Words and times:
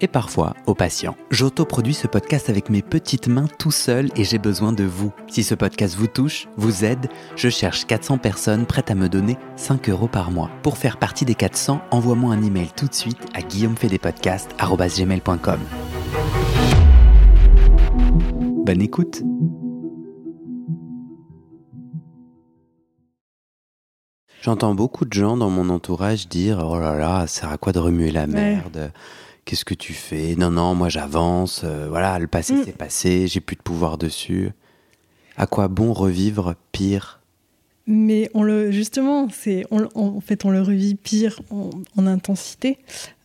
et 0.00 0.08
parfois 0.08 0.54
au 0.66 0.74
patient. 0.74 1.16
J'autoproduis 1.30 1.94
ce 1.94 2.06
podcast 2.06 2.50
avec 2.50 2.68
mes 2.70 2.82
petites 2.82 3.28
mains 3.28 3.48
tout 3.58 3.70
seul 3.70 4.10
et 4.16 4.24
j'ai 4.24 4.38
besoin 4.38 4.72
de 4.72 4.84
vous. 4.84 5.12
Si 5.28 5.42
ce 5.42 5.54
podcast 5.54 5.96
vous 5.96 6.06
touche, 6.06 6.48
vous 6.56 6.84
aide, 6.84 7.08
je 7.36 7.48
cherche 7.48 7.86
400 7.86 8.18
personnes 8.18 8.66
prêtes 8.66 8.90
à 8.90 8.94
me 8.94 9.08
donner 9.08 9.38
5 9.56 9.88
euros 9.88 10.08
par 10.08 10.30
mois. 10.30 10.50
Pour 10.62 10.76
faire 10.78 10.98
partie 10.98 11.24
des 11.24 11.34
400, 11.34 11.80
envoie-moi 11.90 12.34
un 12.34 12.42
email 12.42 12.68
tout 12.76 12.86
de 12.86 12.94
suite 12.94 13.18
à 13.34 13.40
guillaumefedepodcast.com. 13.42 15.60
Bonne 18.64 18.80
écoute 18.80 19.22
J'entends 24.44 24.74
beaucoup 24.74 25.06
de 25.06 25.12
gens 25.14 25.38
dans 25.38 25.48
mon 25.48 25.70
entourage 25.70 26.28
dire 26.28 26.62
Oh 26.66 26.78
là 26.78 26.98
là, 26.98 27.26
ça 27.26 27.40
sert 27.40 27.50
à 27.50 27.56
quoi 27.56 27.72
de 27.72 27.78
remuer 27.78 28.10
la 28.10 28.26
merde? 28.26 28.92
Qu'est-ce 29.44 29.64
que 29.64 29.74
tu 29.74 29.92
fais? 29.92 30.36
Non, 30.36 30.50
non, 30.50 30.74
moi 30.74 30.88
j'avance. 30.88 31.62
Euh, 31.64 31.86
voilà, 31.88 32.18
le 32.18 32.26
passé 32.26 32.54
Mm. 32.54 32.62
c'est 32.64 32.76
passé, 32.76 33.26
j'ai 33.28 33.40
plus 33.40 33.56
de 33.56 33.62
pouvoir 33.62 33.98
dessus. 33.98 34.50
À 35.36 35.46
quoi 35.46 35.68
bon 35.68 35.92
revivre 35.92 36.54
pire? 36.72 37.20
Mais 37.86 38.30
on 38.32 38.42
le, 38.42 38.70
justement, 38.70 39.28
c'est, 39.30 39.66
on, 39.70 39.86
en 39.94 40.20
fait, 40.20 40.46
on 40.46 40.50
le 40.50 40.62
revit 40.62 40.94
pire 40.94 41.40
en, 41.50 41.68
en 41.98 42.06
intensité, 42.06 42.78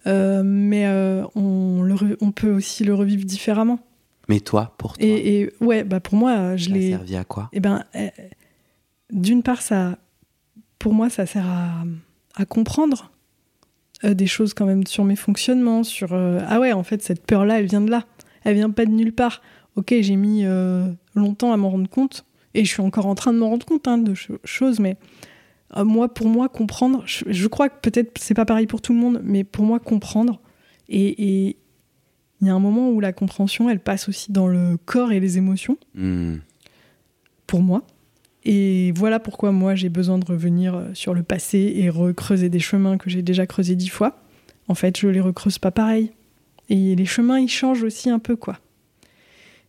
euh, 0.07 0.41
mais 0.43 0.85
euh, 0.87 1.23
on, 1.35 1.81
le 1.83 1.93
re- 1.93 2.17
on 2.19 2.31
peut 2.31 2.51
aussi 2.51 2.83
le 2.83 2.93
revivre 2.93 3.23
différemment. 3.23 3.79
Mais 4.27 4.41
toi, 4.41 4.75
pour 4.77 4.97
toi, 4.97 5.07
Et, 5.07 5.41
et 5.41 5.53
ouais, 5.61 5.85
bah 5.85 6.01
pour 6.01 6.15
moi, 6.15 6.57
je 6.57 6.69
l'ai. 6.69 6.89
servi 6.89 7.15
à 7.15 7.23
quoi? 7.23 7.49
Eh 7.53 7.61
ben, 7.61 7.83
d'une 9.11 9.41
part, 9.43 9.61
ça, 9.61 9.97
pour 10.77 10.93
moi, 10.93 11.09
ça 11.09 11.25
sert 11.25 11.47
à, 11.47 11.83
à 12.35 12.45
comprendre 12.45 13.11
euh, 14.03 14.13
des 14.13 14.27
choses 14.27 14.53
quand 14.53 14.65
même 14.65 14.85
sur 14.87 15.03
mes 15.03 15.15
fonctionnements, 15.15 15.83
sur 15.83 16.13
euh, 16.13 16.39
ah 16.47 16.59
ouais, 16.59 16.71
en 16.73 16.83
fait, 16.83 17.01
cette 17.01 17.25
peur-là, 17.25 17.59
elle 17.59 17.65
vient 17.67 17.81
de 17.81 17.89
là, 17.91 18.05
elle 18.43 18.55
vient 18.55 18.69
pas 18.69 18.85
de 18.85 18.91
nulle 18.91 19.13
part. 19.13 19.41
Ok, 19.75 19.93
j'ai 20.01 20.15
mis 20.15 20.41
euh, 20.45 20.87
longtemps 21.15 21.53
à 21.53 21.57
m'en 21.57 21.69
rendre 21.69 21.89
compte, 21.89 22.25
et 22.53 22.65
je 22.65 22.69
suis 22.69 22.81
encore 22.81 23.05
en 23.05 23.15
train 23.15 23.33
de 23.33 23.37
m'en 23.39 23.49
rendre 23.49 23.65
compte 23.65 23.87
hein, 23.87 23.97
de 23.97 24.13
cho- 24.13 24.39
choses, 24.43 24.79
mais 24.79 24.97
moi, 25.77 26.11
pour 26.11 26.27
moi, 26.27 26.49
comprendre, 26.49 27.03
je, 27.05 27.25
je 27.27 27.47
crois 27.47 27.69
que 27.69 27.79
peut-être 27.79 28.17
c'est 28.19 28.33
pas 28.33 28.45
pareil 28.45 28.65
pour 28.65 28.81
tout 28.81 28.91
le 28.93 28.99
monde, 28.99 29.21
mais 29.23 29.43
pour 29.43 29.63
moi, 29.65 29.79
comprendre, 29.79 30.41
et 30.89 31.47
et 31.47 31.57
il 32.41 32.47
y 32.47 32.49
a 32.49 32.53
un 32.55 32.59
moment 32.59 32.89
où 32.89 32.99
la 33.01 33.11
compréhension, 33.13 33.69
elle 33.69 33.79
passe 33.81 34.07
aussi 34.09 34.31
dans 34.31 34.47
le 34.47 34.77
corps 34.85 35.11
et 35.11 35.19
les 35.19 35.37
émotions 35.37 35.77
Hmm. 35.93 36.37
pour 37.47 37.61
moi. 37.61 37.83
Et 38.45 38.93
voilà 38.93 39.19
pourquoi 39.19 39.51
moi 39.51 39.75
j'ai 39.75 39.89
besoin 39.89 40.17
de 40.17 40.25
revenir 40.25 40.75
euh, 40.75 40.93
sur 40.93 41.13
le 41.13 41.23
passé 41.23 41.73
et 41.75 41.89
recreuser 41.89 42.49
des 42.49 42.59
chemins 42.59 42.97
que 42.97 43.09
j'ai 43.09 43.21
déjà 43.21 43.45
creusés 43.45 43.75
dix 43.75 43.89
fois. 43.89 44.23
En 44.67 44.75
fait, 44.75 44.97
je 44.97 45.07
les 45.07 45.21
recreuse 45.21 45.57
pas 45.57 45.71
pareil. 45.71 46.11
Et 46.69 46.95
les 46.95 47.05
chemins, 47.05 47.39
ils 47.39 47.49
changent 47.49 47.83
aussi 47.83 48.09
un 48.09 48.19
peu, 48.19 48.35
quoi. 48.35 48.59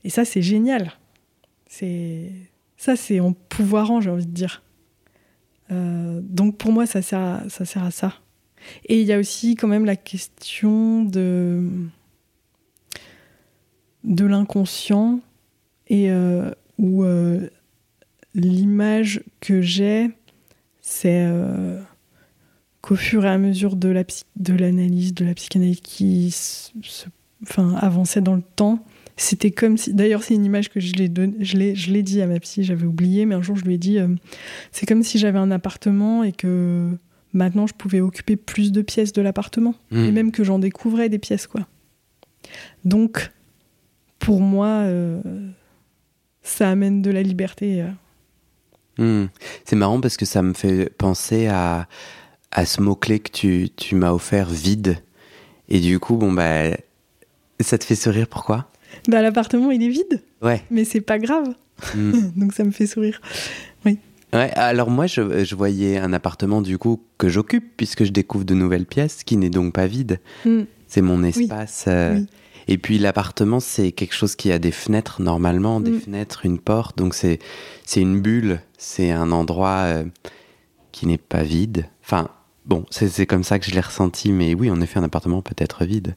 Et 0.04 0.10
ça, 0.10 0.24
c'est 0.24 0.42
génial. 0.42 0.92
C'est 1.66 2.30
ça, 2.76 2.96
c'est 2.96 3.20
en 3.20 3.32
pouvoirant, 3.32 4.00
j'ai 4.00 4.10
envie 4.10 4.26
de 4.26 4.32
dire. 4.32 4.62
Euh, 5.70 6.20
donc 6.22 6.56
pour 6.56 6.72
moi, 6.72 6.86
ça 6.86 7.02
sert, 7.02 7.20
à, 7.20 7.48
ça 7.48 7.64
sert 7.64 7.84
à 7.84 7.90
ça. 7.90 8.14
Et 8.86 9.00
il 9.00 9.06
y 9.06 9.12
a 9.12 9.18
aussi 9.18 9.54
quand 9.54 9.68
même 9.68 9.84
la 9.84 9.96
question 9.96 11.04
de 11.04 11.68
de 14.04 14.24
l'inconscient 14.24 15.20
et 15.88 16.10
euh, 16.10 16.50
où 16.78 17.04
l'image 18.34 19.22
que 19.40 19.60
j'ai, 19.60 20.10
c'est 20.80 21.24
euh, 21.26 21.80
qu'au 22.80 22.96
fur 22.96 23.24
et 23.24 23.28
à 23.28 23.38
mesure 23.38 23.76
de 23.76 23.88
la 23.88 24.04
psy- 24.04 24.24
de 24.36 24.54
l'analyse, 24.54 25.14
de 25.14 25.24
la 25.24 25.34
psychanalyse 25.34 25.80
qui 25.80 26.30
se- 26.30 26.70
se- 26.82 27.08
enfin, 27.42 27.74
avançait 27.76 28.20
dans 28.20 28.34
le 28.36 28.42
temps, 28.56 28.84
c'était 29.16 29.50
comme 29.50 29.76
si. 29.76 29.92
D'ailleurs, 29.92 30.22
c'est 30.22 30.34
une 30.34 30.44
image 30.44 30.70
que 30.70 30.80
je 30.80 30.94
l'ai 30.94 31.08
don- 31.08 31.34
je 31.40 31.56
l'ai 31.56 31.74
je 31.74 31.92
l'ai 31.92 32.02
dit 32.02 32.22
à 32.22 32.26
ma 32.26 32.38
psy, 32.40 32.64
j'avais 32.64 32.86
oublié, 32.86 33.26
mais 33.26 33.34
un 33.34 33.42
jour 33.42 33.56
je 33.56 33.64
lui 33.64 33.74
ai 33.74 33.78
dit, 33.78 33.98
euh, 33.98 34.08
c'est 34.72 34.86
comme 34.86 35.02
si 35.02 35.18
j'avais 35.18 35.38
un 35.38 35.50
appartement 35.50 36.24
et 36.24 36.32
que 36.32 36.88
maintenant 37.32 37.66
je 37.66 37.74
pouvais 37.74 38.00
occuper 38.00 38.36
plus 38.36 38.72
de 38.72 38.80
pièces 38.82 39.12
de 39.12 39.20
l'appartement 39.22 39.74
Hmm. 39.90 40.04
et 40.04 40.12
même 40.12 40.32
que 40.32 40.42
j'en 40.44 40.58
découvrais 40.58 41.08
des 41.08 41.18
pièces 41.18 41.46
quoi. 41.46 41.66
Donc 42.84 43.30
pour 44.18 44.40
moi 44.40 44.66
euh, 44.66 45.20
ça 46.42 46.70
amène 46.70 47.02
de 47.02 47.10
la 47.10 47.22
liberté. 47.22 47.82
euh. 47.82 47.88
Hmm. 49.00 49.26
C'est 49.64 49.74
marrant 49.76 50.00
parce 50.00 50.16
que 50.16 50.24
ça 50.26 50.42
me 50.42 50.52
fait 50.54 50.90
penser 50.96 51.46
à, 51.48 51.88
à 52.52 52.64
ce 52.66 52.80
mot-clé 52.80 53.18
que 53.18 53.30
tu, 53.32 53.68
tu 53.74 53.94
m'as 53.96 54.12
offert, 54.12 54.48
vide. 54.48 54.98
Et 55.68 55.80
du 55.80 55.98
coup, 55.98 56.16
bon, 56.16 56.30
bah, 56.32 56.68
ça 57.60 57.78
te 57.78 57.84
fait 57.84 57.94
sourire, 57.96 58.28
pourquoi? 58.28 58.70
Bah, 59.08 59.22
l'appartement 59.22 59.70
il 59.70 59.82
est 59.82 59.88
vide, 59.88 60.22
Ouais. 60.42 60.62
mais 60.70 60.84
c'est 60.84 61.00
pas 61.00 61.18
grave. 61.18 61.48
Hmm. 61.96 62.12
Donc 62.36 62.52
ça 62.52 62.62
me 62.64 62.70
fait 62.70 62.86
sourire. 62.86 63.20
Ouais, 64.32 64.52
alors 64.54 64.90
moi, 64.90 65.08
je, 65.08 65.42
je 65.44 65.54
voyais 65.56 65.98
un 65.98 66.12
appartement 66.12 66.62
du 66.62 66.78
coup 66.78 67.02
que 67.18 67.28
j'occupe 67.28 67.76
puisque 67.76 68.04
je 68.04 68.12
découvre 68.12 68.44
de 68.44 68.54
nouvelles 68.54 68.86
pièces, 68.86 69.24
qui 69.24 69.36
n'est 69.36 69.50
donc 69.50 69.72
pas 69.74 69.88
vide. 69.88 70.20
Hmm. 70.44 70.62
C'est 70.86 71.00
mon 71.02 71.24
espace. 71.24 71.86
euh, 71.88 72.14
Oui. 72.14 72.26
Et 72.68 72.78
puis 72.78 72.98
l'appartement, 72.98 73.60
c'est 73.60 73.92
quelque 73.92 74.14
chose 74.14 74.36
qui 74.36 74.52
a 74.52 74.58
des 74.58 74.70
fenêtres 74.70 75.20
normalement, 75.22 75.80
des 75.80 75.90
Mm. 75.92 76.00
fenêtres, 76.00 76.46
une 76.46 76.58
porte. 76.58 76.96
Donc 76.98 77.14
c'est 77.14 77.38
c'est 77.84 78.00
une 78.00 78.20
bulle, 78.20 78.60
c'est 78.78 79.10
un 79.10 79.32
endroit 79.32 79.82
euh, 79.86 80.04
qui 80.92 81.06
n'est 81.06 81.18
pas 81.18 81.42
vide. 81.42 81.86
Enfin, 82.02 82.28
bon, 82.66 82.84
c'est 82.90 83.26
comme 83.26 83.44
ça 83.44 83.58
que 83.58 83.66
je 83.66 83.72
l'ai 83.72 83.80
ressenti. 83.80 84.32
Mais 84.32 84.54
oui, 84.54 84.70
en 84.70 84.80
effet, 84.80 84.98
un 84.98 85.04
appartement 85.04 85.42
peut 85.42 85.54
être 85.58 85.84
vide. 85.84 86.16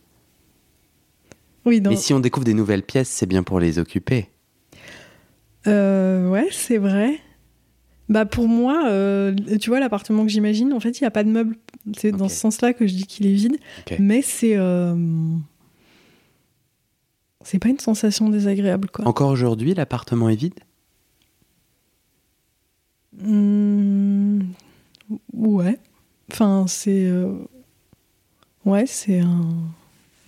Oui, 1.66 1.80
dans... 1.80 1.92
Mais 1.92 1.96
si 1.96 2.14
on 2.14 2.20
découvre 2.20 2.46
des 2.46 2.54
nouvelles 2.54 2.84
pièces, 2.84 3.10
c'est 3.10 3.26
bien 3.26 3.42
pour 3.44 3.60
les 3.60 3.80
occuper. 3.80 4.28
Euh, 5.68 6.28
ouais, 6.30 6.48
c'est 6.52 6.78
vrai. 6.78 7.20
Bah 8.10 8.26
pour 8.26 8.50
moi, 8.50 8.84
euh, 8.88 9.34
tu 9.62 9.70
vois, 9.70 9.80
l'appartement 9.80 10.24
que 10.26 10.30
j'imagine, 10.30 10.74
en 10.74 10.80
fait, 10.82 11.00
il 11.00 11.04
n'y 11.04 11.08
a 11.08 11.12
pas 11.12 11.24
de 11.24 11.30
meubles. 11.30 11.56
C'est 11.98 12.12
dans 12.12 12.28
ce 12.28 12.36
sens-là 12.36 12.74
que 12.74 12.86
je 12.86 12.94
dis 12.94 13.06
qu'il 13.08 13.26
est 13.28 13.34
vide. 13.34 13.56
Mais 14.00 14.22
c'est. 14.22 14.56
C'est 17.44 17.60
pas 17.60 17.70
une 17.70 17.80
sensation 17.80 18.30
désagréable, 18.30 18.90
quoi. 18.90 19.08
Encore 19.08 19.30
aujourd'hui, 19.30 19.74
l'appartement 19.74 20.30
est 20.30 20.36
vide? 20.36 20.60
Hmm, 23.22 24.42
ouais. 25.34 25.78
Enfin, 26.32 26.66
c'est. 26.68 27.06
euh, 27.06 27.34
Ouais, 28.66 28.86
c'est 28.88 29.20
un... 29.20 29.52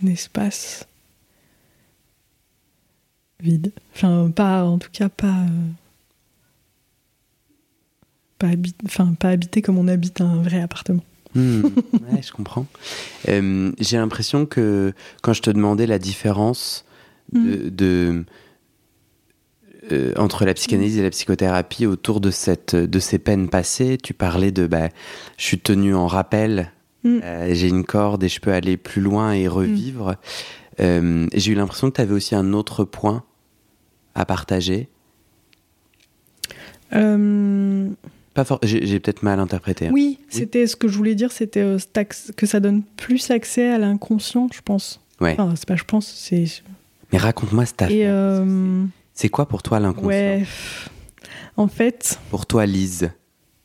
un 0.03 0.07
espace 0.07 0.85
vide. 3.39 3.71
Enfin, 3.93 4.29
pas. 4.35 4.63
En 4.65 4.77
tout 4.77 4.89
cas, 4.91 5.09
pas. 5.09 5.27
euh, 5.27 5.69
Pas, 8.37 8.47
habi- 8.49 8.75
enfin, 8.85 9.13
pas 9.13 9.29
habité 9.29 9.61
comme 9.61 9.77
on 9.77 9.87
habite 9.87 10.19
un 10.21 10.41
vrai 10.41 10.61
appartement. 10.61 11.03
Hmm, 11.33 11.61
ouais, 12.09 12.21
je 12.21 12.31
comprends. 12.31 12.65
Euh, 13.29 13.71
J'ai 13.79 13.97
l'impression 13.97 14.45
que 14.45 14.93
quand 15.21 15.33
je 15.33 15.41
te 15.41 15.49
demandais 15.49 15.87
la 15.87 15.99
différence 15.99 16.84
de, 17.33 17.69
de, 17.69 18.25
euh, 19.91 20.13
entre 20.17 20.45
la 20.45 20.53
psychanalyse 20.53 20.97
et 20.97 21.03
la 21.03 21.09
psychothérapie 21.09 21.85
autour 21.85 22.19
de, 22.21 22.31
cette, 22.31 22.75
de 22.75 22.99
ces 22.99 23.19
peines 23.19 23.49
passées, 23.49 23.97
tu 24.01 24.13
parlais 24.13 24.51
de 24.51 24.67
bah, 24.67 24.89
je 25.37 25.43
suis 25.45 25.59
tenu 25.59 25.93
en 25.95 26.07
rappel, 26.07 26.71
Mm. 27.03 27.19
euh, 27.23 27.53
j'ai 27.53 27.67
une 27.69 27.83
corde 27.83 28.23
et 28.23 28.29
je 28.29 28.39
peux 28.39 28.51
aller 28.51 28.77
plus 28.77 28.99
loin 29.01 29.31
et 29.33 29.47
revivre. 29.47 30.15
Euh, 30.79 31.27
J'ai 31.35 31.51
eu 31.51 31.55
l'impression 31.55 31.91
que 31.91 31.95
tu 31.97 32.01
avais 32.01 32.15
aussi 32.15 32.33
un 32.33 32.51
autre 32.51 32.83
point 32.83 33.23
à 34.15 34.25
partager. 34.25 34.89
Pas 36.89 38.43
for- 38.43 38.59
J'ai 38.63 38.99
peut-être 38.99 39.23
mal 39.23 39.39
interprété. 39.39 39.87
hein. 39.87 39.91
Oui, 39.93 40.19
c'était 40.29 40.67
ce 40.67 40.75
que 40.75 40.87
je 40.87 40.97
voulais 40.97 41.15
dire, 41.15 41.31
c'était 41.31 41.77
que 42.35 42.45
ça 42.45 42.59
donne 42.59 42.83
plus 42.97 43.31
accès 43.31 43.69
à 43.69 43.77
l'inconscient, 43.77 44.49
je 44.53 44.61
pense. 44.61 44.99
Ouais. 45.21 45.33
Enfin, 45.33 45.53
c'est 45.55 45.67
pas 45.67 45.75
je 45.77 45.83
pense, 45.85 46.07
c'est 46.11 46.45
Mais 47.15 47.21
raconte-moi 47.21 47.65
cette 47.65 47.81
affaire. 47.81 48.11
Euh, 48.11 48.83
C'est 49.13 49.29
quoi 49.29 49.47
pour 49.47 49.63
toi 49.63 49.79
l'inconscient 49.79 50.09
ouais, 50.09 50.43
en 51.55 51.69
fait, 51.69 52.19
Pour 52.29 52.45
toi, 52.45 52.65
Lise 52.65 53.09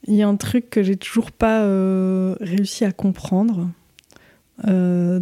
il 0.07 0.15
y 0.15 0.23
a 0.23 0.29
un 0.29 0.37
truc 0.37 0.71
que 0.71 0.83
j'ai 0.85 0.97
toujours 0.97 1.31
pas 1.33 1.63
euh, 1.63 2.35
réussi 2.41 2.85
à 2.85 2.93
comprendre 2.93 3.69
euh, 4.67 5.21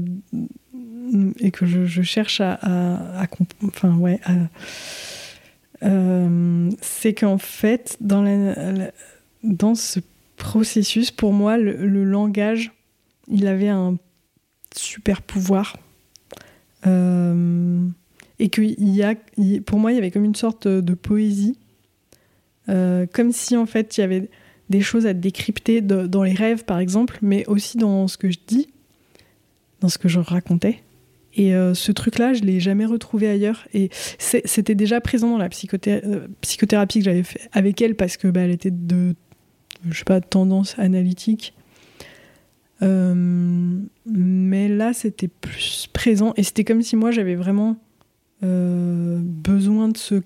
et 1.40 1.50
que 1.50 1.64
je, 1.66 1.84
je 1.86 2.02
cherche 2.02 2.40
à, 2.40 2.58
à, 2.62 3.26
enfin 3.64 3.96
ouais, 3.96 4.20
c'est 6.80 7.14
qu'en 7.14 7.38
fait 7.38 7.96
dans 8.00 8.22
la- 8.22 8.72
la- 8.72 8.90
dans 9.42 9.74
ce 9.74 10.00
processus, 10.36 11.10
pour 11.10 11.32
moi, 11.32 11.56
le, 11.56 11.86
le 11.86 12.04
langage, 12.04 12.70
il 13.26 13.46
avait 13.48 13.68
un 13.68 13.96
super 14.76 15.22
pouvoir. 15.22 15.76
Euh, 16.86 17.84
et 18.38 18.48
que 18.48 18.62
il 18.62 18.94
y 18.94 19.02
a, 19.02 19.14
pour 19.66 19.78
moi, 19.78 19.92
il 19.92 19.96
y 19.96 19.98
avait 19.98 20.10
comme 20.10 20.24
une 20.24 20.34
sorte 20.34 20.68
de 20.68 20.94
poésie. 20.94 21.58
Euh, 22.68 23.06
comme 23.10 23.32
si, 23.32 23.56
en 23.56 23.66
fait, 23.66 23.96
il 23.96 24.00
y 24.02 24.04
avait 24.04 24.28
des 24.70 24.80
choses 24.80 25.06
à 25.06 25.14
décrypter 25.14 25.80
dans 25.80 26.22
les 26.22 26.34
rêves, 26.34 26.64
par 26.64 26.78
exemple, 26.78 27.18
mais 27.22 27.46
aussi 27.46 27.78
dans 27.78 28.06
ce 28.06 28.18
que 28.18 28.30
je 28.30 28.38
dis, 28.46 28.68
dans 29.80 29.88
ce 29.88 29.98
que 29.98 30.08
je 30.08 30.18
racontais. 30.20 30.82
Et 31.34 31.54
euh, 31.54 31.72
ce 31.74 31.92
truc-là, 31.92 32.34
je 32.34 32.42
l'ai 32.42 32.60
jamais 32.60 32.84
retrouvé 32.84 33.28
ailleurs. 33.28 33.66
Et 33.72 33.90
c'était 34.18 34.74
déjà 34.74 35.00
présent 35.00 35.30
dans 35.30 35.38
la 35.38 35.48
euh, 35.88 36.28
psychothérapie 36.40 36.98
que 36.98 37.04
j'avais 37.04 37.22
fait 37.22 37.48
avec 37.52 37.80
elle 37.80 37.94
parce 37.94 38.16
que 38.16 38.28
bah, 38.28 38.40
elle 38.40 38.50
était 38.50 38.70
de, 38.70 39.14
je 39.88 39.98
sais 39.98 40.04
pas, 40.04 40.20
tendance 40.20 40.78
analytique. 40.78 41.54
Mais 42.80 44.68
là, 44.68 44.92
c'était 44.92 45.28
plus 45.28 45.88
présent 45.92 46.32
et 46.36 46.44
c'était 46.44 46.64
comme 46.64 46.82
si 46.82 46.94
moi 46.94 47.10
j'avais 47.10 47.34
vraiment 47.34 47.76
besoin 48.42 49.88
de 49.88 49.96
ce, 49.96 50.22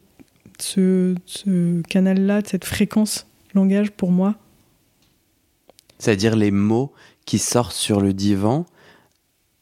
ce, 0.59 1.15
ce 1.27 1.81
canal-là, 1.83 2.43
de 2.43 2.47
cette 2.47 2.65
fréquence 2.65 3.27
langage 3.55 3.91
pour 3.91 4.11
moi. 4.11 4.35
C'est-à-dire 5.99 6.37
les 6.37 6.51
mots 6.51 6.93
qui 7.27 7.39
sortent 7.39 7.77
sur 7.77 8.01
le 8.01 8.13
divan, 8.13 8.67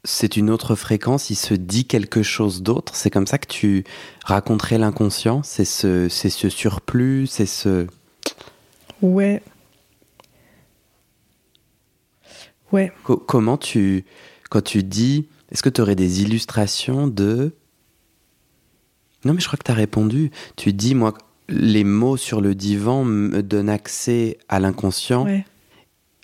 c'est 0.04 0.38
une 0.38 0.48
autre 0.48 0.74
fréquence, 0.74 1.28
il 1.28 1.36
se 1.36 1.52
dit 1.52 1.84
quelque 1.84 2.22
chose 2.22 2.62
d'autre. 2.62 2.96
C'est 2.96 3.10
comme 3.10 3.26
ça 3.26 3.36
que 3.36 3.46
tu 3.46 3.84
raconterais 4.24 4.78
l'inconscient? 4.78 5.42
C'est 5.42 5.66
ce, 5.66 6.08
c'est 6.08 6.30
ce 6.30 6.48
surplus, 6.48 7.26
c'est 7.26 7.44
ce... 7.44 7.86
Ouais. 9.02 9.42
Ouais. 12.72 12.90
Co- 13.04 13.18
comment 13.18 13.58
tu... 13.58 14.06
Quand 14.48 14.62
tu 14.62 14.82
dis... 14.82 15.28
Est-ce 15.52 15.62
que 15.62 15.68
tu 15.68 15.82
aurais 15.82 15.96
des 15.96 16.22
illustrations 16.22 17.06
de... 17.06 17.54
Non 19.24 19.34
mais 19.34 19.40
je 19.40 19.46
crois 19.46 19.58
que 19.58 19.64
tu 19.64 19.70
as 19.70 19.74
répondu. 19.74 20.30
Tu 20.56 20.72
dis, 20.72 20.94
moi, 20.94 21.14
les 21.48 21.84
mots 21.84 22.16
sur 22.16 22.40
le 22.40 22.54
divan 22.54 23.04
me 23.04 23.42
donnent 23.42 23.68
accès 23.68 24.38
à 24.48 24.60
l'inconscient. 24.60 25.24
Ouais. 25.24 25.44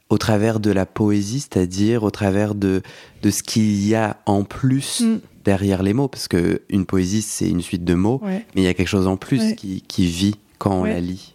au 0.08 0.18
travers 0.18 0.60
de 0.60 0.70
la 0.70 0.86
poésie, 0.86 1.40
c'est-à-dire 1.40 2.04
au 2.04 2.12
travers 2.12 2.54
de, 2.54 2.80
de 3.22 3.30
ce 3.30 3.42
qu'il 3.42 3.84
y 3.84 3.96
a 3.96 4.18
en 4.26 4.44
plus 4.44 5.00
Mm. 5.00 5.18
derrière 5.44 5.82
les 5.82 5.94
mots, 5.94 6.06
parce 6.06 6.28
que 6.28 6.62
une 6.70 6.86
poésie, 6.86 7.22
c'est 7.22 7.48
une 7.50 7.60
suite 7.60 7.82
de 7.84 7.94
mots, 7.94 8.20
Ouais. 8.22 8.46
mais 8.54 8.60
il 8.62 8.64
y 8.64 8.68
a 8.68 8.74
quelque 8.74 8.86
chose 8.86 9.08
en 9.08 9.16
plus 9.16 9.40
Ouais. 9.40 9.54
qui, 9.56 9.82
qui 9.88 10.06
vit 10.06 10.36
quand 10.58 10.70
on 10.82 10.84
la 10.84 11.00
lit. 11.00 11.34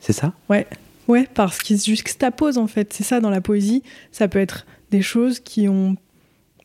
C'est 0.00 0.12
ça? 0.12 0.34
Ouais. 0.50 0.66
Ouais, 1.08 1.26
parce 1.32 1.60
qu'ils 1.60 1.80
se 1.80 1.86
juxtaposent 1.86 2.58
en 2.58 2.66
fait. 2.66 2.92
C'est 2.92 3.02
ça 3.02 3.20
dans 3.20 3.30
la 3.30 3.40
poésie. 3.40 3.82
Ça 4.12 4.28
peut 4.28 4.40
être 4.40 4.66
des 4.90 5.00
choses 5.00 5.40
qui 5.40 5.66
ont 5.66 5.96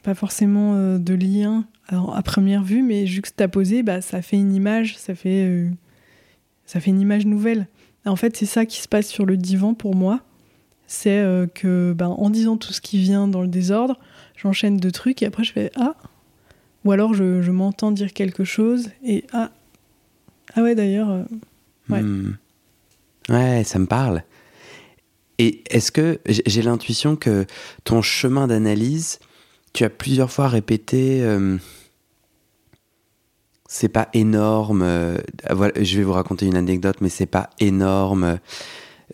pas 0.04 0.16
forcément 0.16 0.74
euh, 0.76 0.98
de 0.98 1.14
lien 1.14 1.64
à 1.92 2.22
première 2.24 2.64
vue, 2.64 2.82
mais 2.84 3.06
juxtaposées, 3.06 3.84
bah, 3.84 4.02
ça 4.02 4.22
fait 4.22 4.38
une 4.38 4.54
image, 4.54 4.98
ça 4.98 5.16
fait, 5.16 5.46
euh, 5.46 5.70
ça 6.66 6.80
fait 6.80 6.92
une 6.92 7.00
image 7.02 7.26
nouvelle. 7.26 7.68
En 8.06 8.16
fait, 8.16 8.36
c'est 8.36 8.46
ça 8.46 8.66
qui 8.66 8.82
se 8.82 8.88
passe 8.88 9.08
sur 9.08 9.26
le 9.26 9.38
divan 9.38 9.74
pour 9.74 9.96
moi. 9.96 10.22
C'est 10.88 11.20
euh, 11.20 11.48
que, 11.48 11.94
bah, 11.94 12.10
en 12.10 12.30
disant 12.30 12.58
tout 12.58 12.74
ce 12.74 12.82
qui 12.82 12.98
vient 13.00 13.28
dans 13.28 13.42
le 13.42 13.48
désordre, 13.48 13.98
j'enchaîne 14.36 14.78
deux 14.78 14.92
trucs 14.92 15.22
et 15.22 15.26
après 15.26 15.44
je 15.44 15.54
fais 15.54 15.72
ah. 15.76 15.96
Ou 16.84 16.92
alors 16.92 17.14
je, 17.14 17.42
je 17.42 17.52
m'entends 17.52 17.92
dire 17.92 18.12
quelque 18.12 18.44
chose 18.44 18.90
et 19.06 19.26
ah. 19.34 19.52
Ah 20.56 20.64
ouais, 20.64 20.76
d'ailleurs. 20.76 21.10
euh, 21.10 21.24
Ouais. 21.90 22.02
Hmm. 22.02 22.38
Ouais, 23.30 23.64
ça 23.64 23.80
me 23.80 23.86
parle. 23.86 24.24
Et 25.38 25.64
est-ce 25.70 25.92
que 25.92 26.20
j'ai 26.28 26.62
l'intuition 26.62 27.16
que 27.16 27.46
ton 27.84 28.02
chemin 28.02 28.48
d'analyse, 28.48 29.20
tu 29.74 29.84
as 29.84 29.90
plusieurs 29.90 30.32
fois 30.32 30.48
répété, 30.48 31.22
c'est 33.74 33.88
pas 33.88 34.10
énorme. 34.14 34.82
euh, 34.82 35.18
voilà, 35.50 35.72
je 35.82 35.98
vais 35.98 36.04
vous 36.04 36.12
raconter 36.12 36.46
une 36.46 36.58
anecdote, 36.58 36.98
mais 37.00 37.08
c'est 37.08 37.26
pas 37.26 37.50
énorme. 37.62 38.38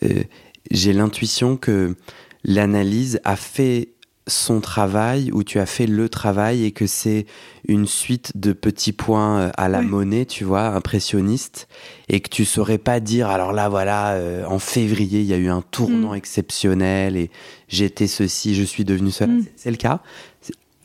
Euh, 0.04 0.24
j'ai 0.72 0.94
l'intuition 0.94 1.58
que 1.58 1.96
l'analyse 2.44 3.20
a 3.24 3.36
fait 3.36 3.90
son 4.26 4.60
travail 4.60 5.32
ou 5.32 5.44
tu 5.44 5.60
as 5.60 5.66
fait 5.68 5.86
le 5.86 6.10
travail 6.10 6.66
et 6.66 6.72
que 6.72 6.88
c'est 6.88 7.28
une 7.68 7.86
suite 7.88 8.32
de 8.36 8.52
petits 8.52 8.92
points 8.94 9.40
euh, 9.42 9.52
à 9.58 9.70
la 9.70 9.82
monnaie, 9.82 10.26
tu 10.26 10.44
vois, 10.44 10.68
impressionniste, 10.70 11.68
et 12.10 12.20
que 12.20 12.30
tu 12.30 12.44
saurais 12.44 12.78
pas 12.80 13.00
dire 13.00 13.30
alors 13.30 13.54
là 13.54 13.70
voilà 13.70 14.14
euh, 14.14 14.44
en 14.46 14.60
février 14.60 15.22
il 15.22 15.28
y 15.28 15.34
a 15.34 15.38
eu 15.38 15.48
un 15.50 15.62
tournant 15.62 16.12
Mm. 16.14 16.16
exceptionnel 16.16 17.16
et 17.16 17.30
j'étais 17.70 18.08
ceci, 18.08 18.54
je 18.56 18.64
suis 18.64 18.84
devenu 18.86 19.12
cela. 19.12 19.32
Mm. 19.34 19.42
C'est- 19.44 19.52
C'est 19.56 19.72
le 19.72 19.78
cas? 19.78 20.02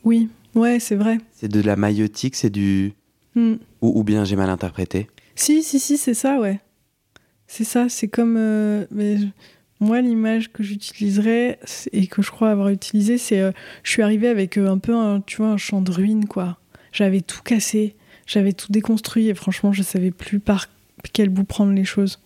Oui, 0.05 0.29
ouais, 0.55 0.79
c'est 0.79 0.95
vrai. 0.95 1.17
C'est 1.35 1.49
de 1.49 1.59
la 1.61 1.75
maïotique, 1.75 2.35
c'est 2.35 2.49
du 2.51 2.93
Hmm. 3.35 3.55
ou, 3.81 3.99
ou 3.99 4.03
bien 4.03 4.25
j'ai 4.25 4.35
mal 4.35 4.49
interprété. 4.49 5.07
Si, 5.35 5.63
si, 5.63 5.79
si, 5.79 5.97
c'est 5.97 6.13
ça, 6.13 6.39
ouais. 6.39 6.59
C'est 7.47 7.63
ça, 7.63 7.89
c'est 7.89 8.07
comme. 8.07 8.35
euh, 8.37 8.85
mais 8.91 9.17
je- 9.17 9.25
moi, 9.79 9.99
l'image 10.01 10.51
que 10.51 10.63
j'utiliserais 10.63 11.59
et 11.91 12.07
que 12.07 12.21
je 12.21 12.31
crois 12.31 12.51
avoir 12.51 12.69
utilisé, 12.69 13.17
c'est. 13.17 13.39
euh, 13.39 13.51
je 13.83 13.91
suis 13.91 14.01
arrivée 14.01 14.27
avec 14.29 14.57
euh, 14.57 14.69
un 14.69 14.77
peu, 14.77 14.95
un, 14.95 15.21
tu 15.21 15.37
vois, 15.37 15.47
un 15.47 15.57
champ 15.57 15.81
de 15.81 15.91
ruines, 15.91 16.25
quoi. 16.27 16.57
J'avais 16.91 17.21
tout 17.21 17.41
cassé, 17.43 17.95
j'avais 18.27 18.53
tout 18.53 18.71
déconstruit 18.71 19.27
et 19.29 19.33
franchement, 19.33 19.73
je 19.73 19.81
savais 19.83 20.11
plus 20.11 20.39
par 20.39 20.67
quel 21.11 21.29
bout 21.29 21.43
prendre 21.43 21.73
les 21.73 21.85
choses. 21.85 22.19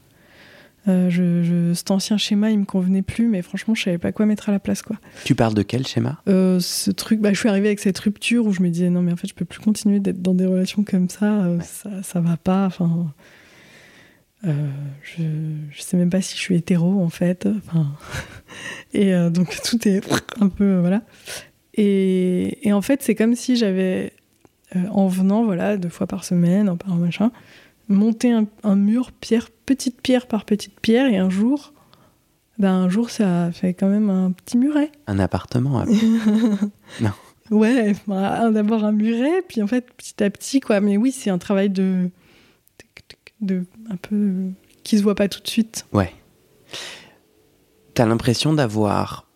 Euh, 0.87 1.09
je, 1.09 1.43
je- 1.43 1.73
cet 1.73 1.91
ancien 1.91 2.17
schéma, 2.17 2.49
il 2.51 2.59
me 2.59 2.65
convenait 2.65 3.01
plus, 3.01 3.27
mais 3.27 3.41
franchement, 3.41 3.75
je 3.75 3.83
savais 3.83 3.97
pas 3.97 4.11
quoi 4.13 4.25
mettre 4.25 4.47
à 4.47 4.51
la 4.53 4.59
place, 4.59 4.81
quoi. 4.81 4.95
Tu 5.25 5.35
parles 5.35 5.53
de 5.53 5.61
quel 5.63 5.85
schéma? 5.85 6.21
Euh, 6.29 6.59
ce 6.61 6.91
truc, 6.91 7.19
bah, 7.19 7.33
je 7.33 7.39
suis 7.39 7.49
arrivée 7.49 7.67
avec 7.67 7.79
cette 7.79 7.99
rupture 7.99 8.45
où 8.45 8.53
je 8.53 8.61
me 8.61 8.69
disais 8.69 8.89
non 8.89 9.01
mais 9.01 9.11
en 9.11 9.17
fait 9.17 9.27
je 9.27 9.33
peux 9.33 9.43
plus 9.45 9.59
continuer 9.59 9.99
d'être 9.99 10.21
dans 10.21 10.33
des 10.33 10.45
relations 10.45 10.83
comme 10.83 11.09
ça, 11.09 11.43
euh, 11.43 11.59
ça, 11.61 11.89
ça 12.03 12.21
va 12.21 12.37
pas. 12.37 12.65
Enfin, 12.67 13.13
je, 14.43 15.23
je 15.71 15.81
sais 15.81 15.97
même 15.97 16.09
pas 16.09 16.21
si 16.21 16.35
je 16.35 16.41
suis 16.41 16.55
hétéro 16.55 17.01
en 17.03 17.09
fait. 17.09 17.47
Enfin, 17.57 17.87
et 18.93 19.11
donc 19.29 19.55
tout 19.63 19.87
est 19.87 20.01
un 20.39 20.49
peu 20.49 20.77
voilà. 20.79 21.01
Et, 21.73 22.65
et 22.67 22.73
en 22.73 22.81
fait 22.81 23.03
c'est 23.03 23.15
comme 23.15 23.35
si 23.35 23.55
j'avais 23.55 24.13
en 24.91 25.07
venant 25.07 25.43
voilà 25.43 25.77
deux 25.77 25.89
fois 25.89 26.07
par 26.07 26.23
semaine, 26.23 26.69
en 26.69 26.77
par 26.77 26.95
machin, 26.95 27.31
monté 27.89 28.31
un, 28.31 28.45
un 28.63 28.75
mur 28.75 29.11
pierre 29.11 29.49
petite 29.67 30.01
pierre 30.01 30.25
par 30.25 30.45
petite 30.45 30.79
pierre 30.79 31.07
et 31.07 31.17
un 31.17 31.29
jour. 31.29 31.73
Ben 32.57 32.71
un 32.71 32.89
jour, 32.89 33.11
ça 33.11 33.51
fait 33.51 33.75
quand 33.75 33.87
même 33.87 34.09
un 34.09 34.31
petit 34.31 34.57
muret. 34.57 34.91
Un 35.05 35.19
appartement. 35.19 35.77
après. 35.79 35.93
Ouais, 37.49 37.91
enfin, 37.91 38.51
d'abord 38.51 38.83
un 38.83 38.91
muret, 38.91 39.41
puis 39.47 39.61
en 39.61 39.67
fait 39.67 39.89
petit 39.93 40.21
à 40.21 40.29
petit 40.29 40.59
quoi. 40.59 40.81
Mais 40.81 40.97
oui, 40.97 41.13
c'est 41.13 41.29
un 41.29 41.37
travail 41.37 41.69
de, 41.69 42.09
de 43.39 43.63
un 43.89 43.95
peu 43.95 44.49
qui 44.83 44.97
se 44.97 45.03
voit 45.03 45.15
pas 45.15 45.29
tout 45.29 45.41
de 45.41 45.47
suite. 45.47 45.85
Ouais. 45.93 46.13
T'as 47.93 48.05
l'impression 48.05 48.53
d'avoir 48.53 49.27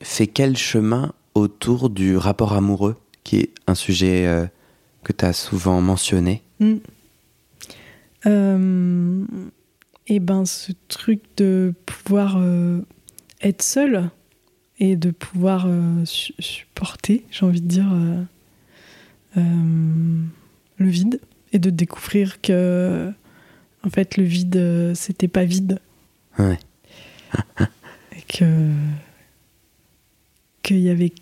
fait 0.00 0.26
quel 0.26 0.56
chemin 0.56 1.12
autour 1.34 1.90
du 1.90 2.16
rapport 2.16 2.54
amoureux, 2.54 2.96
qui 3.22 3.36
est 3.36 3.50
un 3.68 3.76
sujet 3.76 4.26
euh, 4.26 4.46
que 5.04 5.12
t'as 5.12 5.32
souvent 5.32 5.80
mentionné? 5.80 6.42
Mm. 6.58 6.74
Euh, 8.26 9.24
et 10.06 10.18
ben 10.20 10.44
ce 10.44 10.72
truc 10.88 11.20
de 11.36 11.72
pouvoir 11.86 12.36
euh, 12.38 12.80
être 13.42 13.62
seul 13.62 14.10
et 14.78 14.96
de 14.96 15.10
pouvoir 15.10 15.64
euh, 15.66 16.04
su- 16.04 16.34
supporter, 16.38 17.24
j'ai 17.30 17.44
envie 17.46 17.60
de 17.60 17.68
dire, 17.68 17.92
euh, 19.36 19.42
le 20.78 20.88
vide 20.88 21.20
et 21.52 21.58
de 21.58 21.70
découvrir 21.70 22.40
que 22.40 23.10
en 23.84 23.90
fait 23.90 24.16
le 24.16 24.24
vide 24.24 24.92
c'était 24.94 25.28
pas 25.28 25.44
vide. 25.44 25.78
Ouais. 26.38 26.58
et 28.16 28.22
que 28.28 28.70
qu'il 30.62 30.78
y 30.80 30.90
avait 30.90 31.12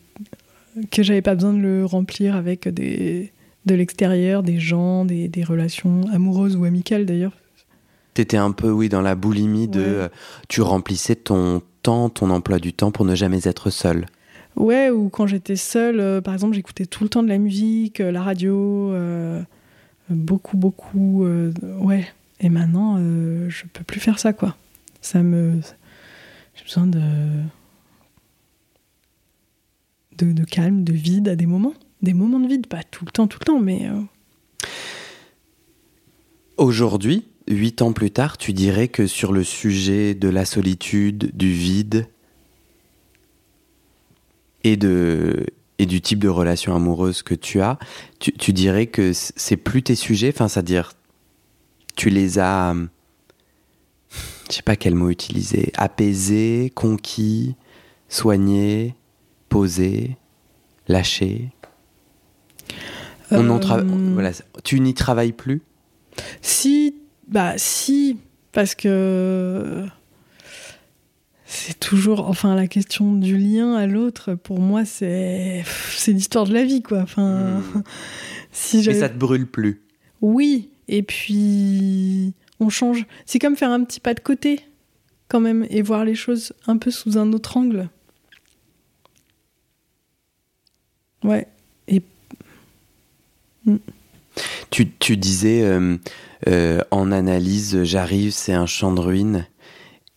que 0.90 1.02
j'avais 1.02 1.22
pas 1.22 1.34
besoin 1.34 1.52
de 1.52 1.58
le 1.60 1.84
remplir 1.84 2.36
avec 2.36 2.68
des 2.68 3.32
de 3.66 3.74
l'extérieur, 3.74 4.42
des 4.42 4.58
gens, 4.58 5.04
des, 5.04 5.28
des 5.28 5.44
relations 5.44 6.02
amoureuses 6.12 6.56
ou 6.56 6.64
amicales 6.64 7.04
d'ailleurs. 7.04 7.36
T'étais 8.18 8.36
un 8.36 8.50
peu, 8.50 8.68
oui, 8.68 8.88
dans 8.88 9.00
la 9.00 9.14
boulimie 9.14 9.68
de... 9.68 9.78
Ouais. 9.78 9.86
euh, 9.86 10.08
tu 10.48 10.60
remplissais 10.60 11.14
ton 11.14 11.62
temps, 11.82 12.08
ton 12.08 12.30
emploi 12.30 12.58
du 12.58 12.72
temps 12.72 12.90
pour 12.90 13.04
ne 13.04 13.14
jamais 13.14 13.46
être 13.46 13.70
seul. 13.70 14.06
Ouais, 14.56 14.90
ou 14.90 15.08
quand 15.08 15.28
j'étais 15.28 15.54
seule, 15.54 16.00
euh, 16.00 16.20
par 16.20 16.34
exemple, 16.34 16.56
j'écoutais 16.56 16.86
tout 16.86 17.04
le 17.04 17.10
temps 17.10 17.22
de 17.22 17.28
la 17.28 17.38
musique, 17.38 18.00
euh, 18.00 18.10
la 18.10 18.24
radio, 18.24 18.90
euh, 18.90 19.40
beaucoup, 20.10 20.56
beaucoup. 20.56 21.28
ouais. 21.78 22.08
Et 22.40 22.48
maintenant, 22.48 22.98
je 22.98 23.62
peux 23.72 23.84
plus 23.84 24.00
faire 24.00 24.18
ça, 24.18 24.32
quoi. 24.32 24.56
Ça 25.00 25.22
me. 25.22 25.60
J'ai 26.56 26.64
besoin 26.64 26.88
de. 26.88 27.00
de. 30.16 30.32
de 30.32 30.44
calme, 30.44 30.82
de 30.82 30.92
vide 30.92 31.28
à 31.28 31.36
des 31.36 31.46
moments. 31.46 31.74
Des 32.02 32.14
moments 32.14 32.40
de 32.40 32.48
vide, 32.48 32.66
pas 32.66 32.82
tout 32.82 33.04
le 33.04 33.12
temps, 33.12 33.28
tout 33.28 33.38
le 33.40 33.44
temps, 33.44 33.60
mais. 33.60 33.88
Aujourd'hui, 36.56 37.24
huit 37.48 37.82
ans 37.82 37.92
plus 37.92 38.10
tard, 38.10 38.36
tu 38.36 38.52
dirais 38.52 38.88
que 38.88 39.06
sur 39.06 39.32
le 39.32 39.42
sujet 39.42 40.14
de 40.14 40.28
la 40.28 40.44
solitude, 40.44 41.30
du 41.34 41.50
vide 41.50 42.06
et, 44.64 44.76
de, 44.76 45.46
et 45.78 45.86
du 45.86 46.00
type 46.00 46.18
de 46.18 46.28
relation 46.28 46.74
amoureuse 46.74 47.22
que 47.22 47.34
tu 47.34 47.60
as, 47.60 47.78
tu, 48.18 48.32
tu 48.32 48.52
dirais 48.52 48.86
que 48.86 49.12
c'est 49.14 49.56
plus 49.56 49.82
tes 49.82 49.94
sujets, 49.94 50.30
enfin, 50.34 50.48
c'est-à-dire, 50.48 50.92
tu 51.96 52.10
les 52.10 52.38
as, 52.38 52.74
je 54.48 54.54
sais 54.54 54.62
pas 54.62 54.76
quel 54.76 54.94
mot 54.94 55.10
utiliser, 55.10 55.72
apaisés, 55.76 56.70
conquis, 56.74 57.56
soignés, 58.08 58.94
posés, 59.48 60.16
lâchés? 60.86 61.50
On 63.30 63.50
en 63.50 63.58
tra- 63.58 63.80
euh, 63.80 64.12
voilà, 64.12 64.32
tu 64.64 64.80
n'y 64.80 64.94
travailles 64.94 65.32
plus? 65.32 65.62
Si, 66.40 66.94
bah 67.28 67.54
si, 67.56 68.16
parce 68.52 68.74
que 68.74 69.86
c'est 71.44 71.78
toujours, 71.80 72.28
enfin 72.28 72.54
la 72.54 72.66
question 72.66 73.14
du 73.14 73.36
lien 73.38 73.74
à 73.74 73.86
l'autre, 73.86 74.34
pour 74.34 74.60
moi 74.60 74.84
c'est 74.84 75.64
c'est 75.96 76.12
l'histoire 76.12 76.46
de 76.46 76.54
la 76.54 76.64
vie 76.64 76.82
quoi. 76.82 77.00
Enfin, 77.02 77.60
Hmm. 77.74 77.82
si 78.52 78.82
Mais 78.86 78.94
ça 78.94 79.08
te 79.08 79.16
brûle 79.18 79.46
plus. 79.46 79.80
oui, 80.20 80.70
et 80.88 81.02
puis 81.02 82.34
on 82.60 82.68
change. 82.70 83.06
C'est 83.26 83.38
comme 83.38 83.56
faire 83.56 83.70
un 83.70 83.84
petit 83.84 84.00
pas 84.00 84.14
de 84.14 84.20
côté 84.20 84.60
quand 85.28 85.40
même 85.40 85.66
et 85.70 85.82
voir 85.82 86.04
les 86.04 86.14
choses 86.14 86.52
un 86.66 86.78
peu 86.78 86.90
sous 86.90 87.18
un 87.18 87.32
autre 87.32 87.56
angle. 87.56 87.88
Ouais. 91.24 91.46
Tu, 94.70 94.90
tu 94.92 95.16
disais 95.16 95.62
euh, 95.62 95.96
euh, 96.48 96.80
en 96.90 97.10
analyse, 97.12 97.82
j'arrive, 97.84 98.32
c'est 98.32 98.52
un 98.52 98.66
champ 98.66 98.92
de 98.92 99.00
ruines. 99.00 99.46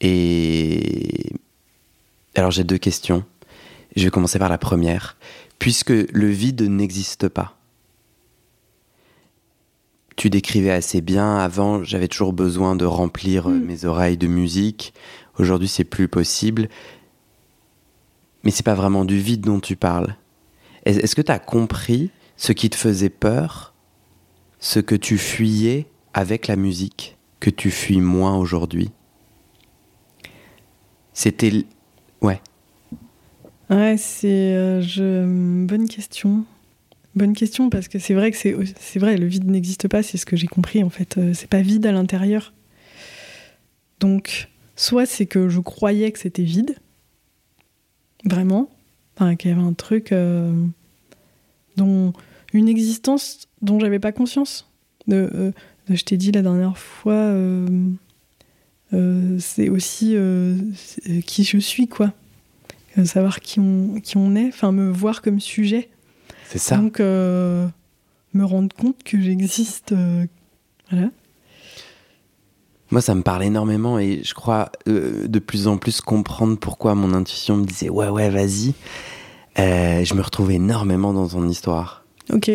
Et 0.02 1.32
alors 2.36 2.52
j'ai 2.52 2.64
deux 2.64 2.78
questions. 2.78 3.24
Je 3.96 4.04
vais 4.06 4.10
commencer 4.10 4.40
par 4.40 4.50
la 4.50 4.58
première. 4.58 5.18
Puisque 5.60 5.90
le 5.92 6.28
vide 6.28 6.62
n'existe 6.64 7.28
pas, 7.28 7.56
tu 10.16 10.30
décrivais 10.30 10.72
assez 10.72 11.02
bien. 11.02 11.38
Avant, 11.38 11.84
j'avais 11.84 12.08
toujours 12.08 12.34
besoin 12.34 12.76
de 12.76 12.86
remplir 12.86 13.48
euh, 13.50 13.54
Mm. 13.54 13.66
mes 13.66 13.86
oreilles 13.86 14.18
de 14.18 14.28
musique. 14.28 14.94
Aujourd'hui, 15.40 15.68
c'est 15.68 15.84
plus 15.84 16.08
possible. 16.08 16.68
Mais 18.44 18.52
c'est 18.52 18.66
pas 18.66 18.74
vraiment 18.76 19.06
du 19.06 19.18
vide 19.20 19.42
dont 19.42 19.60
tu 19.60 19.76
parles. 19.76 20.16
Est- 20.86 20.98
Est-ce 21.04 21.16
que 21.16 21.22
tu 21.22 21.32
as 21.32 21.40
compris 21.40 22.10
ce 22.38 22.52
qui 22.54 22.70
te 22.70 22.76
faisait 22.76 23.10
peur, 23.10 23.71
ce 24.62 24.80
que 24.80 24.96
tu 24.96 25.18
fuyais 25.18 25.88
avec 26.14 26.48
la 26.48 26.56
musique, 26.56 27.18
que 27.42 27.50
tu 27.50 27.72
fuis 27.72 28.00
moins 28.00 28.38
aujourd'hui 28.38 28.92
C'était. 31.14 31.66
Ouais. 32.22 32.40
Ouais, 33.70 33.96
c'est 33.98 34.54
euh, 34.54 34.82
je... 34.82 35.66
bonne 35.66 35.90
question. 35.90 36.46
Bonne 37.16 37.34
question 37.34 37.70
parce 37.70 37.90
que 37.90 38.00
c'est 38.00 38.14
vrai 38.14 38.32
que 38.32 38.38
c'est 38.38 39.00
vrai 39.00 39.18
le 39.18 39.26
vide 39.26 39.50
n'existe 39.50 39.90
pas, 39.90 40.02
c'est 40.02 40.18
ce 40.18 40.26
que 40.26 40.38
j'ai 40.38 40.48
compris 40.48 40.82
en 40.82 40.90
fait. 40.90 41.18
Euh, 41.18 41.34
c'est 41.34 41.50
pas 41.50 41.62
vide 41.62 41.86
à 41.86 41.92
l'intérieur. 41.92 42.54
Donc 44.00 44.50
soit 44.78 45.06
c'est 45.06 45.26
que 45.26 45.50
je 45.50 45.60
croyais 45.60 46.12
que 46.12 46.20
c'était 46.20 46.44
vide, 46.44 46.78
vraiment, 48.24 48.70
qu'il 49.38 49.50
y 49.50 49.54
avait 49.54 49.62
un 49.62 49.74
truc 49.74 50.12
euh, 50.12 50.54
dont 51.76 52.14
une 52.54 52.68
existence 52.68 53.48
dont 53.62 53.80
j'avais 53.80 54.00
pas 54.00 54.12
conscience. 54.12 54.70
De, 55.08 55.30
euh, 55.34 55.52
de- 55.88 55.96
je 55.96 56.04
t'ai 56.04 56.18
dit 56.18 56.32
la 56.32 56.42
dernière 56.42 56.78
fois, 56.78 57.14
euh, 57.14 57.68
euh, 58.94 59.38
c'est 59.40 59.70
aussi 59.70 60.16
qui 61.26 61.44
je 61.44 61.58
suis 61.58 61.88
quoi. 61.88 62.14
Savoir 63.06 63.40
qui 63.40 63.60
on, 63.60 64.00
qui 64.02 64.18
on 64.18 64.36
est, 64.36 64.48
enfin 64.50 64.72
me 64.74 64.90
voir 64.92 65.22
comme 65.22 65.40
sujet. 65.40 65.90
C'est 66.50 66.58
ça. 66.58 66.78
Donc 66.78 67.00
me 67.00 67.72
rendre 68.44 68.76
compte 68.76 69.02
que 69.04 69.20
j'existe. 69.20 69.94
voilà. 70.92 71.10
Moi, 72.92 73.00
ça 73.00 73.16
me 73.16 73.22
parle 73.22 73.44
énormément 73.44 73.98
et 74.00 74.22
je 74.26 74.34
crois 74.34 74.70
de 74.86 75.40
plus 75.40 75.68
en 75.68 75.78
plus 75.78 76.02
comprendre 76.02 76.58
pourquoi 76.58 76.94
mon 76.94 77.14
intuition 77.14 77.56
me 77.56 77.66
disait 77.66 77.88
ouais, 77.90 78.10
ouais, 78.10 78.30
vas-y. 78.30 78.74
Je 79.56 80.14
me 80.14 80.22
retrouve 80.22 80.52
énormément 80.52 81.14
dans 81.14 81.30
ton 81.30 81.48
histoire. 81.48 82.01
Ok. 82.34 82.50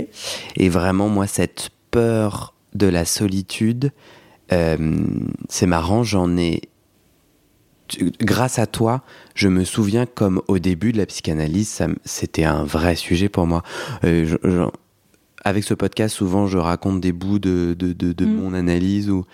Et 0.56 0.68
vraiment, 0.68 1.08
moi, 1.08 1.26
cette 1.26 1.70
peur 1.90 2.54
de 2.74 2.86
la 2.86 3.04
solitude, 3.04 3.92
euh, 4.52 4.76
c'est 5.48 5.66
marrant, 5.66 6.02
j'en 6.02 6.36
ai. 6.36 6.62
Grâce 8.20 8.58
à 8.58 8.66
toi, 8.66 9.02
je 9.36 9.46
me 9.46 9.62
souviens 9.64 10.06
comme 10.06 10.42
au 10.48 10.58
début 10.58 10.90
de 10.92 10.98
la 10.98 11.06
psychanalyse, 11.06 11.80
c'était 12.04 12.42
un 12.44 12.64
vrai 12.64 12.96
sujet 12.96 13.28
pour 13.28 13.46
moi. 13.46 13.62
Euh, 14.04 14.26
je- 14.26 14.48
je- 14.50 14.68
avec 15.44 15.62
ce 15.62 15.72
podcast, 15.74 16.16
souvent, 16.16 16.48
je 16.48 16.58
raconte 16.58 17.00
des 17.00 17.12
bouts 17.12 17.38
de, 17.38 17.76
de, 17.78 17.92
de- 17.92 18.12
de 18.12 18.24
Mm. 18.26 18.34
mon 18.36 18.54
analyse. 18.54 19.08
Ou, 19.08 19.24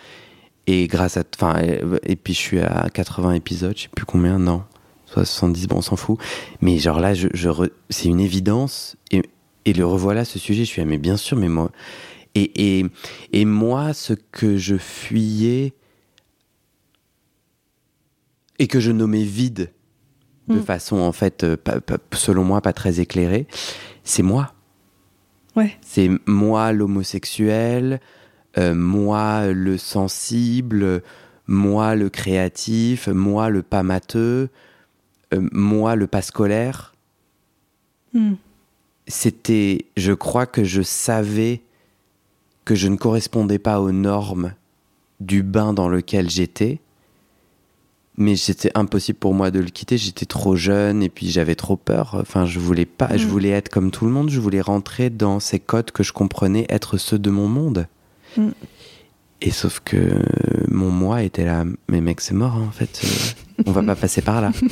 et 0.67 0.87
grâce 0.87 1.17
à. 1.17 1.23
Enfin, 1.35 1.57
et 2.03 2.17
puis 2.17 2.35
je 2.35 2.39
suis 2.39 2.61
à 2.61 2.89
80 2.93 3.33
épisodes, 3.33 3.73
je 3.75 3.85
sais 3.85 3.89
plus 3.95 4.05
combien, 4.05 4.39
non. 4.39 4.63
70, 5.07 5.67
bon, 5.69 5.77
on 5.79 5.83
s'en 5.83 5.97
fout. 5.97 6.19
Mais 6.61 6.79
genre 6.79 7.01
là, 7.01 7.15
je, 7.15 7.29
je 7.33 7.49
re- 7.49 7.71
c'est 7.89 8.09
une 8.09 8.21
évidence. 8.21 8.97
Et, 9.11 9.23
et 9.65 9.73
le 9.73 9.85
revoilà, 9.87 10.25
ce 10.25 10.39
sujet, 10.39 10.65
je 10.65 10.69
suis, 10.71 10.83
ah, 10.83 10.85
mais 10.85 10.99
bien 10.99 11.17
sûr, 11.17 11.37
mais 11.37 11.49
moi. 11.49 11.71
Et, 12.35 12.79
et, 12.81 12.87
et 13.33 13.45
moi, 13.45 13.93
ce 13.93 14.13
que 14.15 14.57
je 14.57 14.77
fuyais 14.77 15.75
et 18.59 18.67
que 18.67 18.81
je 18.81 18.93
nommais 18.93 19.25
vide, 19.25 19.71
de 20.49 20.57
Mm. 20.59 20.63
façon, 20.63 20.97
en 20.99 21.13
fait, 21.13 21.45
euh, 21.45 21.57
pas- 21.57 21.81
pas- 21.81 21.99
selon 22.15 22.45
moi, 22.45 22.61
pas 22.61 22.73
très 22.73 23.01
éclairée, 23.01 23.47
c'est 24.05 24.23
moi. 24.23 24.53
Ouais. 25.55 25.77
C'est 25.83 26.11
moi 26.27 26.73
l'homosexuel, 26.73 28.01
euh, 28.59 28.75
moi 28.75 29.47
le 29.53 29.79
sensible, 29.79 31.03
moi 31.47 31.95
le 31.95 32.09
créatif, 32.09 33.09
moi 33.09 33.51
le 33.51 33.63
pas 33.63 33.83
matheux, 33.83 34.49
euh, 35.35 35.49
moi 35.53 35.95
le 35.95 36.07
pas 36.07 36.23
scolaire. 36.23 36.95
Hmm. 38.15 38.35
C'était, 39.09 39.87
je 39.97 40.13
crois 40.13 40.47
que 40.47 40.65
je 40.65 40.83
savais 40.83 41.61
que 42.65 42.75
je 42.75 42.89
ne 42.89 42.97
correspondais 42.97 43.59
pas 43.59 43.81
aux 43.81 43.93
normes 43.93 44.55
du 45.21 45.43
bain 45.43 45.73
dans 45.73 45.89
lequel 45.89 46.31
j'étais. 46.31 46.81
Mais 48.19 48.37
c'était 48.37 48.71
impossible 48.75 49.19
pour 49.19 49.35
moi 49.35 49.51
de 49.51 49.59
le 49.59 49.71
quitter. 49.71 49.97
J'étais 49.99 50.27
trop 50.27 50.55
jeune 50.55 51.03
et 51.03 51.09
puis 51.09 51.31
j'avais 51.31 51.55
trop 51.55 51.77
peur. 51.77 52.17
Enfin, 52.21 52.45
je 52.45 52.59
voulais 52.61 52.85
pas. 52.85 53.17
Je 53.17 53.25
Mm. 53.27 53.29
voulais 53.29 53.49
être 53.51 53.69
comme 53.71 53.91
tout 53.91 54.05
le 54.05 54.11
monde. 54.13 54.31
Je 54.31 54.39
voulais 54.39 54.61
rentrer 54.61 55.09
dans 55.11 55.41
ces 55.41 55.59
codes 55.59 55.91
que 55.91 56.03
je 56.03 56.13
comprenais 56.13 56.67
être 56.69 56.99
ceux 56.99 57.19
de 57.19 57.31
mon 57.31 57.49
monde. 57.49 57.89
Mm. 58.37 58.51
Et 59.41 59.51
sauf 59.51 59.81
que 59.85 60.23
mon 60.71 60.91
moi 60.91 61.23
était 61.23 61.45
là. 61.47 61.65
Mais 61.89 62.01
mec, 62.01 62.21
c'est 62.21 62.35
mort 62.35 62.55
hein, 62.55 62.67
en 62.69 62.71
fait. 62.71 63.01
Euh, 63.05 63.63
on 63.67 63.73
va 63.73 63.83
pas 63.83 63.97
passer 63.97 64.23
par 64.23 64.41
là. 64.41 64.53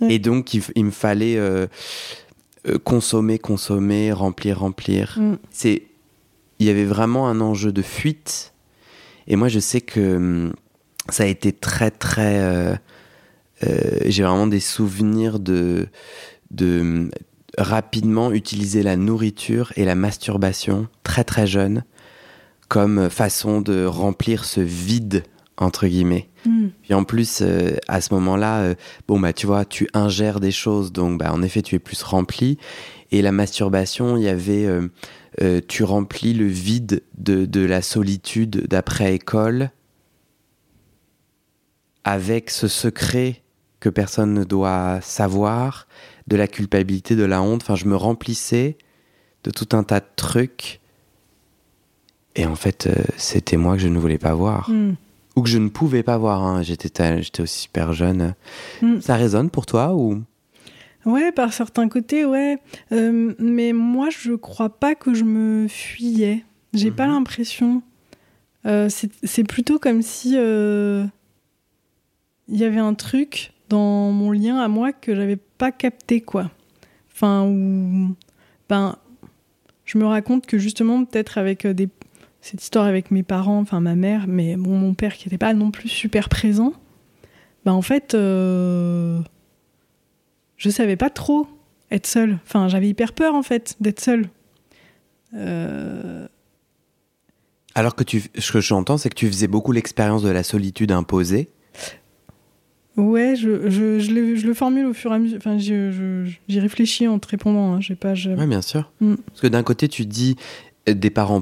Ouais. 0.00 0.14
Et 0.14 0.18
donc 0.20 0.54
il 0.54 0.84
me 0.84 0.92
fallait 0.92 1.36
euh, 1.38 1.66
euh, 2.66 2.78
consommer, 2.78 3.38
consommer, 3.38 4.12
remplir, 4.12 4.60
remplir. 4.60 5.14
Hmm. 5.18 5.36
c'est 5.50 5.84
il 6.58 6.66
y 6.66 6.70
avait 6.70 6.84
vraiment 6.84 7.28
un 7.28 7.40
enjeu 7.40 7.70
de 7.70 7.82
fuite. 7.82 8.52
Et 9.28 9.36
moi 9.36 9.48
je 9.48 9.60
sais 9.60 9.80
que 9.80 10.16
hum, 10.16 10.52
ça 11.08 11.22
a 11.22 11.26
été 11.26 11.52
très 11.52 11.90
très 11.90 12.40
euh, 12.40 12.74
euh, 13.64 13.98
j'ai 14.06 14.22
vraiment 14.22 14.46
des 14.46 14.60
souvenirs 14.60 15.38
de 15.38 15.86
de 16.50 16.80
hum, 16.80 17.10
rapidement 17.56 18.32
utiliser 18.32 18.82
la 18.82 18.96
nourriture 18.96 19.72
et 19.76 19.84
la 19.84 19.94
masturbation 19.94 20.88
très 21.02 21.24
très 21.24 21.46
jeune 21.46 21.84
comme 22.68 23.08
façon 23.08 23.60
de 23.60 23.84
remplir 23.84 24.44
ce 24.44 24.60
vide 24.60 25.24
entre 25.56 25.86
guillemets 25.86 26.28
Hmm. 26.48 26.68
puis 26.82 26.94
en 26.94 27.04
plus, 27.04 27.40
euh, 27.42 27.76
à 27.88 28.00
ce 28.00 28.14
moment-là, 28.14 28.60
euh, 28.60 28.74
bon 29.06 29.20
bah 29.20 29.34
tu 29.34 29.46
vois, 29.46 29.64
tu 29.66 29.86
ingères 29.92 30.40
des 30.40 30.50
choses, 30.50 30.92
donc 30.92 31.18
bah 31.18 31.30
en 31.32 31.42
effet 31.42 31.60
tu 31.60 31.74
es 31.74 31.78
plus 31.78 32.02
rempli. 32.02 32.58
Et 33.10 33.20
la 33.22 33.32
masturbation, 33.32 34.16
il 34.16 34.22
y 34.22 34.28
avait, 34.28 34.66
euh, 34.66 35.60
tu 35.66 35.84
remplis 35.84 36.34
le 36.34 36.46
vide 36.46 37.02
de, 37.16 37.46
de 37.46 37.60
la 37.60 37.82
solitude 37.82 38.66
d'après 38.66 39.14
école 39.14 39.70
avec 42.04 42.50
ce 42.50 42.68
secret 42.68 43.42
que 43.80 43.88
personne 43.88 44.34
ne 44.34 44.44
doit 44.44 45.00
savoir, 45.02 45.86
de 46.26 46.36
la 46.36 46.46
culpabilité, 46.48 47.16
de 47.16 47.24
la 47.24 47.42
honte. 47.42 47.62
Enfin, 47.62 47.76
je 47.76 47.86
me 47.86 47.96
remplissais 47.96 48.76
de 49.44 49.50
tout 49.50 49.76
un 49.76 49.82
tas 49.82 50.00
de 50.00 50.06
trucs 50.16 50.80
Et 52.34 52.46
en 52.46 52.56
fait, 52.56 52.86
euh, 52.86 52.94
c'était 53.16 53.56
moi 53.56 53.74
que 53.74 53.82
je 53.82 53.88
ne 53.88 53.98
voulais 53.98 54.18
pas 54.18 54.34
voir. 54.34 54.70
Mm. 54.70 54.96
Ou 55.38 55.42
que 55.42 55.48
je 55.48 55.58
ne 55.58 55.68
pouvais 55.68 56.02
pas 56.02 56.18
voir. 56.18 56.42
hein. 56.42 56.62
J'étais 56.62 56.88
ta- 56.88 57.20
j'étais 57.20 57.42
aussi 57.42 57.60
super 57.60 57.92
jeune. 57.92 58.34
Mm. 58.82 59.00
Ça 59.00 59.14
résonne 59.14 59.50
pour 59.50 59.66
toi 59.66 59.94
ou? 59.94 60.20
Ouais, 61.06 61.30
par 61.30 61.52
certains 61.52 61.88
côtés, 61.88 62.24
ouais. 62.24 62.58
Euh, 62.90 63.34
mais 63.38 63.72
moi, 63.72 64.08
je 64.10 64.32
crois 64.32 64.68
pas 64.68 64.96
que 64.96 65.14
je 65.14 65.22
me 65.22 65.68
fuyais. 65.68 66.44
J'ai 66.74 66.90
pas 66.90 67.06
Mhm. 67.06 67.12
l'impression. 67.12 67.82
Euh, 68.66 68.88
c'est 68.90 69.44
plutôt 69.44 69.78
comme 69.78 70.02
si 70.02 70.32
euh, 70.36 71.04
il 72.48 72.56
y 72.56 72.64
avait 72.64 72.80
un 72.80 72.94
truc 72.94 73.52
dans 73.68 74.10
mon 74.10 74.32
lien 74.32 74.58
à 74.58 74.66
moi 74.68 74.92
que 74.92 75.14
j'avais 75.14 75.36
pas 75.36 75.70
capté, 75.70 76.20
quoi. 76.20 76.50
Enfin, 77.12 77.44
ou 77.46 78.14
ben, 78.68 78.96
je 79.84 79.98
me 79.98 80.04
raconte 80.06 80.46
que 80.46 80.58
justement, 80.58 81.04
peut-être 81.04 81.38
avec 81.38 81.66
des 81.66 81.88
cette 82.50 82.62
histoire 82.62 82.86
avec 82.86 83.10
mes 83.10 83.22
parents, 83.22 83.58
enfin 83.58 83.80
ma 83.80 83.94
mère, 83.94 84.26
mais 84.26 84.56
bon, 84.56 84.76
mon 84.76 84.94
père 84.94 85.14
qui 85.16 85.28
n'était 85.28 85.38
pas 85.38 85.54
non 85.54 85.70
plus 85.70 85.88
super 85.88 86.28
présent, 86.28 86.72
ben 87.64 87.72
en 87.72 87.82
fait. 87.82 88.14
euh, 88.14 89.20
je 90.56 90.70
savais 90.70 90.96
pas 90.96 91.10
trop 91.10 91.46
être 91.90 92.06
seule. 92.06 92.38
Enfin, 92.44 92.68
j'avais 92.68 92.88
hyper 92.88 93.12
peur 93.12 93.34
en 93.34 93.42
fait 93.42 93.76
d'être 93.80 94.00
seule. 94.00 94.26
Euh, 95.34 96.26
Alors 97.74 97.94
que 97.94 98.02
tu, 98.02 98.22
ce 98.36 98.52
que 98.52 98.60
j'entends, 98.60 98.98
c'est 98.98 99.08
que 99.08 99.14
tu 99.14 99.28
faisais 99.28 99.46
beaucoup 99.46 99.72
l'expérience 99.72 100.22
de 100.22 100.30
la 100.30 100.42
solitude 100.42 100.90
imposée. 100.90 101.50
Ouais, 102.96 103.36
je, 103.36 103.70
je, 103.70 104.00
je, 104.00 104.10
le, 104.10 104.34
je 104.34 104.46
le 104.46 104.54
formule 104.54 104.86
au 104.86 104.92
fur 104.94 105.12
et 105.12 105.14
à 105.14 105.18
mesure. 105.20 105.38
Enfin, 105.38 105.56
j'y 105.58 106.60
réfléchis 106.60 107.06
en 107.06 107.20
te 107.20 107.28
répondant. 107.28 107.74
Hein. 107.74 107.80
J'ai 107.80 107.94
pas. 107.94 108.14
Oui, 108.14 108.46
bien 108.48 108.62
sûr. 108.62 108.90
Mm. 109.00 109.14
Parce 109.28 109.40
que 109.40 109.46
d'un 109.46 109.62
côté, 109.62 109.86
tu 109.86 110.04
dis 110.06 110.34
euh, 110.88 110.94
des 110.94 111.10
parents 111.10 111.40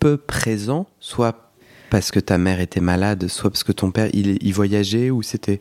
peu 0.00 0.16
présents, 0.16 0.86
soit 0.98 1.52
parce 1.90 2.10
que 2.10 2.18
ta 2.20 2.38
mère 2.38 2.60
était 2.60 2.80
malade, 2.80 3.28
soit 3.28 3.50
parce 3.50 3.64
que 3.64 3.72
ton 3.72 3.90
père 3.90 4.08
il, 4.12 4.38
il 4.42 4.52
voyageait 4.52 5.10
ou 5.10 5.22
c'était. 5.22 5.60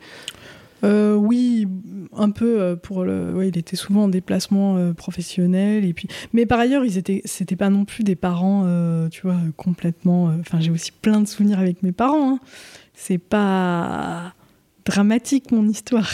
Euh, 0.85 1.13
oui, 1.15 1.67
un 2.15 2.29
peu 2.31 2.61
euh, 2.61 2.75
pour 2.77 3.03
le. 3.03 3.33
Ouais, 3.33 3.49
il 3.49 3.57
était 3.57 3.75
souvent 3.75 4.03
en 4.03 4.07
déplacement 4.07 4.77
euh, 4.77 4.93
professionnel 4.93 5.83
et 5.83 5.93
puis. 5.93 6.07
Mais 6.31 6.45
par 6.45 6.59
ailleurs, 6.59 6.85
ils 6.85 6.97
étaient. 6.97 7.21
C'était 7.25 7.57
pas 7.57 7.69
non 7.69 7.83
plus 7.83 8.03
des 8.03 8.15
parents, 8.15 8.63
euh, 8.65 9.09
tu 9.09 9.21
vois, 9.23 9.37
complètement. 9.57 10.33
Enfin, 10.39 10.59
j'ai 10.61 10.71
aussi 10.71 10.91
plein 10.93 11.19
de 11.19 11.27
souvenirs 11.27 11.59
avec 11.59 11.83
mes 11.83 11.91
parents. 11.91 12.35
hein. 12.35 12.39
C'est 12.93 13.17
pas 13.17 14.33
dramatique 14.85 15.51
mon 15.51 15.67
histoire. 15.67 16.09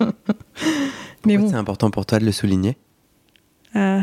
Mais 1.26 1.36
bon. 1.38 1.48
c'est 1.48 1.54
important 1.56 1.90
pour 1.90 2.06
toi 2.06 2.18
de 2.18 2.24
le 2.24 2.32
souligner? 2.32 2.76
Ah. 3.74 4.02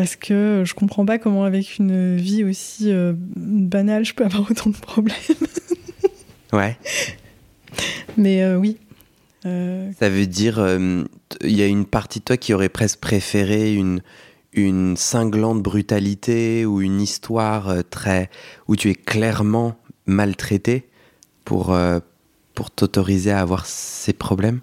Parce 0.00 0.16
que 0.16 0.62
je 0.64 0.72
comprends 0.72 1.04
pas 1.04 1.18
comment, 1.18 1.44
avec 1.44 1.76
une 1.76 2.16
vie 2.16 2.42
aussi 2.42 2.90
euh, 2.90 3.12
banale, 3.36 4.02
je 4.06 4.14
peux 4.14 4.24
avoir 4.24 4.50
autant 4.50 4.70
de 4.70 4.76
problèmes. 4.76 5.16
Ouais. 6.54 6.76
Mais 8.16 8.42
euh, 8.42 8.56
oui. 8.56 8.78
Euh, 9.44 9.90
Ça 10.00 10.08
veut 10.08 10.26
dire, 10.26 10.58
il 10.58 11.52
y 11.52 11.62
a 11.62 11.66
une 11.66 11.84
partie 11.84 12.18
de 12.20 12.24
toi 12.24 12.36
qui 12.38 12.54
aurait 12.54 12.70
presque 12.70 12.98
préféré 12.98 13.74
une, 13.74 14.00
une 14.54 14.96
cinglante 14.96 15.62
brutalité 15.62 16.64
ou 16.64 16.80
une 16.80 17.00
histoire 17.00 17.84
très 17.90 18.30
où 18.66 18.74
tu 18.74 18.88
es 18.88 18.94
clairement 18.94 19.76
maltraité 20.06 20.88
pour, 21.44 21.78
pour 22.54 22.70
t'autoriser 22.72 23.30
à 23.30 23.42
avoir 23.42 23.66
ces 23.66 24.14
problèmes? 24.14 24.60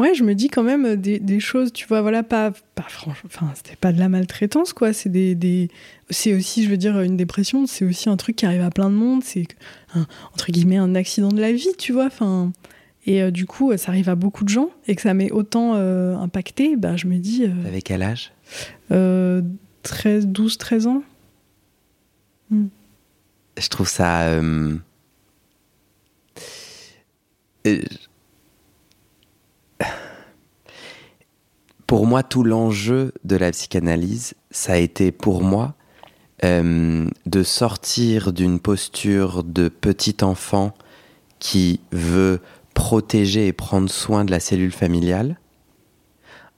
Ouais, 0.00 0.14
je 0.14 0.24
me 0.24 0.34
dis 0.34 0.48
quand 0.48 0.62
même 0.62 0.96
des, 0.96 1.18
des 1.18 1.40
choses, 1.40 1.72
tu 1.74 1.86
vois, 1.86 2.00
voilà, 2.00 2.22
pas, 2.22 2.52
pas 2.74 2.86
franchement, 2.88 3.28
enfin, 3.32 3.52
c'était 3.54 3.76
pas 3.76 3.92
de 3.92 3.98
la 3.98 4.08
maltraitance, 4.08 4.72
quoi. 4.72 4.94
C'est 4.94 5.10
des, 5.10 5.34
des 5.34 5.68
c'est 6.08 6.32
aussi, 6.32 6.64
je 6.64 6.70
veux 6.70 6.78
dire, 6.78 6.98
une 7.00 7.16
dépression, 7.18 7.66
c'est 7.66 7.84
aussi 7.84 8.08
un 8.08 8.16
truc 8.16 8.36
qui 8.36 8.46
arrive 8.46 8.62
à 8.62 8.70
plein 8.70 8.88
de 8.88 8.94
monde, 8.94 9.22
c'est 9.22 9.46
un- 9.94 10.06
entre 10.32 10.50
guillemets 10.52 10.78
un 10.78 10.94
accident 10.94 11.28
de 11.28 11.40
la 11.40 11.52
vie, 11.52 11.68
tu 11.78 11.92
vois, 11.92 12.06
enfin. 12.06 12.50
Et 13.06 13.22
euh, 13.22 13.30
du 13.30 13.44
coup, 13.46 13.76
ça 13.76 13.90
arrive 13.90 14.08
à 14.08 14.14
beaucoup 14.14 14.44
de 14.44 14.48
gens 14.50 14.70
et 14.88 14.94
que 14.96 15.02
ça 15.02 15.12
m'est 15.14 15.30
autant 15.32 15.74
euh, 15.74 16.14
impacté, 16.16 16.76
bah, 16.76 16.96
je 16.96 17.06
me 17.06 17.18
dis, 17.18 17.44
euh, 17.44 17.68
Avec 17.68 17.84
quel 17.84 18.02
âge? 18.02 18.32
euh, 18.92 19.42
13, 19.82 20.26
12, 20.28 20.56
13 20.58 20.86
ans. 20.86 21.02
Je 22.50 23.68
trouve 23.68 23.88
ça. 23.88 24.28
euh, 24.28 24.76
Pour 31.90 32.06
moi, 32.06 32.22
tout 32.22 32.44
l'enjeu 32.44 33.12
de 33.24 33.34
la 33.34 33.50
psychanalyse, 33.50 34.34
ça 34.52 34.74
a 34.74 34.76
été 34.76 35.10
pour 35.10 35.42
moi 35.42 35.74
euh, 36.44 37.08
de 37.26 37.42
sortir 37.42 38.32
d'une 38.32 38.60
posture 38.60 39.42
de 39.42 39.68
petit 39.68 40.18
enfant 40.22 40.72
qui 41.40 41.80
veut 41.90 42.38
protéger 42.74 43.48
et 43.48 43.52
prendre 43.52 43.90
soin 43.90 44.24
de 44.24 44.30
la 44.30 44.38
cellule 44.38 44.70
familiale 44.70 45.40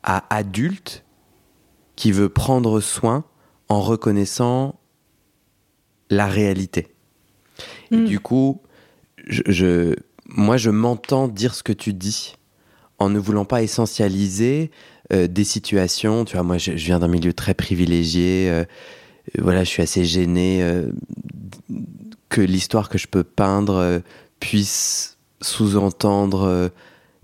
à 0.03 0.23
adulte 0.29 1.03
qui 1.97 2.13
veut 2.13 2.29
prendre 2.29 2.81
soin 2.81 3.25
en 3.71 3.81
reconnaissant 3.81 4.75
la 6.11 6.27
réalité. 6.27 6.89
Et 7.91 7.97
Mm. 7.97 8.05
du 8.05 8.21
coup, 8.21 8.61
je, 9.27 9.41
je- 9.47 9.97
moi, 10.27 10.59
je 10.59 10.69
m'entends 10.69 11.27
dire 11.27 11.55
ce 11.55 11.63
que 11.63 11.73
tu 11.73 11.95
dis 11.95 12.35
en 12.99 13.09
ne 13.09 13.19
voulant 13.19 13.47
pas 13.47 13.63
essentialiser 13.63 14.71
euh, 15.13 15.27
des 15.27 15.45
situations. 15.45 16.25
Tu 16.25 16.37
vois, 16.37 16.45
moi, 16.45 16.59
je, 16.59 16.73
viens 16.73 16.99
d'un 16.99 17.09
milieu 17.09 17.33
très 17.33 17.55
privilégié. 17.55 18.49
euh, 18.51 18.65
euh, 19.37 19.43
voilà, 19.43 19.65
je 19.65 19.69
suis 19.69 19.83
assez 19.83 20.05
gêné 20.05 20.65
que 22.29 22.41
l'histoire 22.41 22.89
que 22.89 22.99
je 22.99 23.07
peux 23.07 23.25
peindre 23.25 24.03
puisse 24.41 25.17
sous-entendre, 25.41 26.71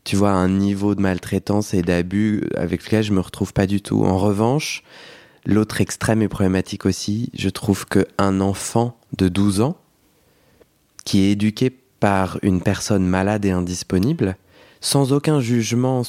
tu 0.05 0.15
vois, 0.15 0.31
un 0.31 0.49
niveau 0.49 0.95
de 0.95 1.01
maltraitance 1.01 1.75
et 1.75 1.83
d'abus 1.83 2.45
avec 2.57 2.85
lequel 2.85 3.03
je 3.03 3.13
me 3.13 3.21
retrouve 3.21 3.53
pas 3.53 3.67
du 3.67 3.81
tout. 3.81 4.05
En 4.05 4.17
revanche, 4.17 4.85
l'autre 5.45 5.81
extrême 5.81 6.23
est 6.23 6.29
problématique 6.29 6.87
aussi. 6.87 7.31
Je 7.35 7.49
trouve 7.49 7.85
qu'un 7.87 8.41
enfant 8.41 8.97
de 9.17 9.29
12 9.29 9.61
ans 9.61 9.77
qui 11.05 11.23
est 11.23 11.33
éduqué 11.33 11.71
par 12.01 12.39
une 12.43 12.61
personne 12.61 13.07
malade 13.07 13.45
et 13.45 13.51
indisponible, 13.51 14.37
sans 14.81 15.13
aucun 15.13 15.41
jugement, 15.41 16.03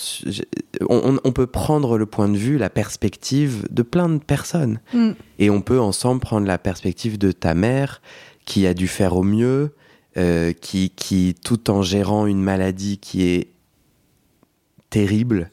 on, 0.89 1.31
peut 1.31 1.47
prendre 1.47 1.97
le 1.97 2.05
point 2.05 2.29
de 2.29 2.37
vue, 2.37 2.57
la 2.57 2.69
perspective 2.69 3.67
de 3.71 3.81
plein 3.81 4.09
de 4.09 4.19
personnes. 4.19 4.79
Mm. 4.93 5.11
Et 5.39 5.49
on 5.49 5.61
peut 5.61 5.79
ensemble 5.79 6.21
prendre 6.21 6.45
la 6.47 6.57
perspective 6.57 7.17
de 7.17 7.31
ta 7.31 7.53
mère, 7.53 8.01
qui 8.45 8.67
a 8.67 8.73
dû 8.73 8.87
faire 8.87 9.15
au 9.15 9.23
mieux, 9.23 9.73
euh, 10.17 10.53
qui, 10.53 10.89
qui, 10.91 11.35
tout 11.43 11.69
en 11.69 11.81
gérant 11.81 12.25
une 12.25 12.41
maladie 12.41 12.97
qui 12.97 13.23
est 13.23 13.49
terrible 14.89 15.51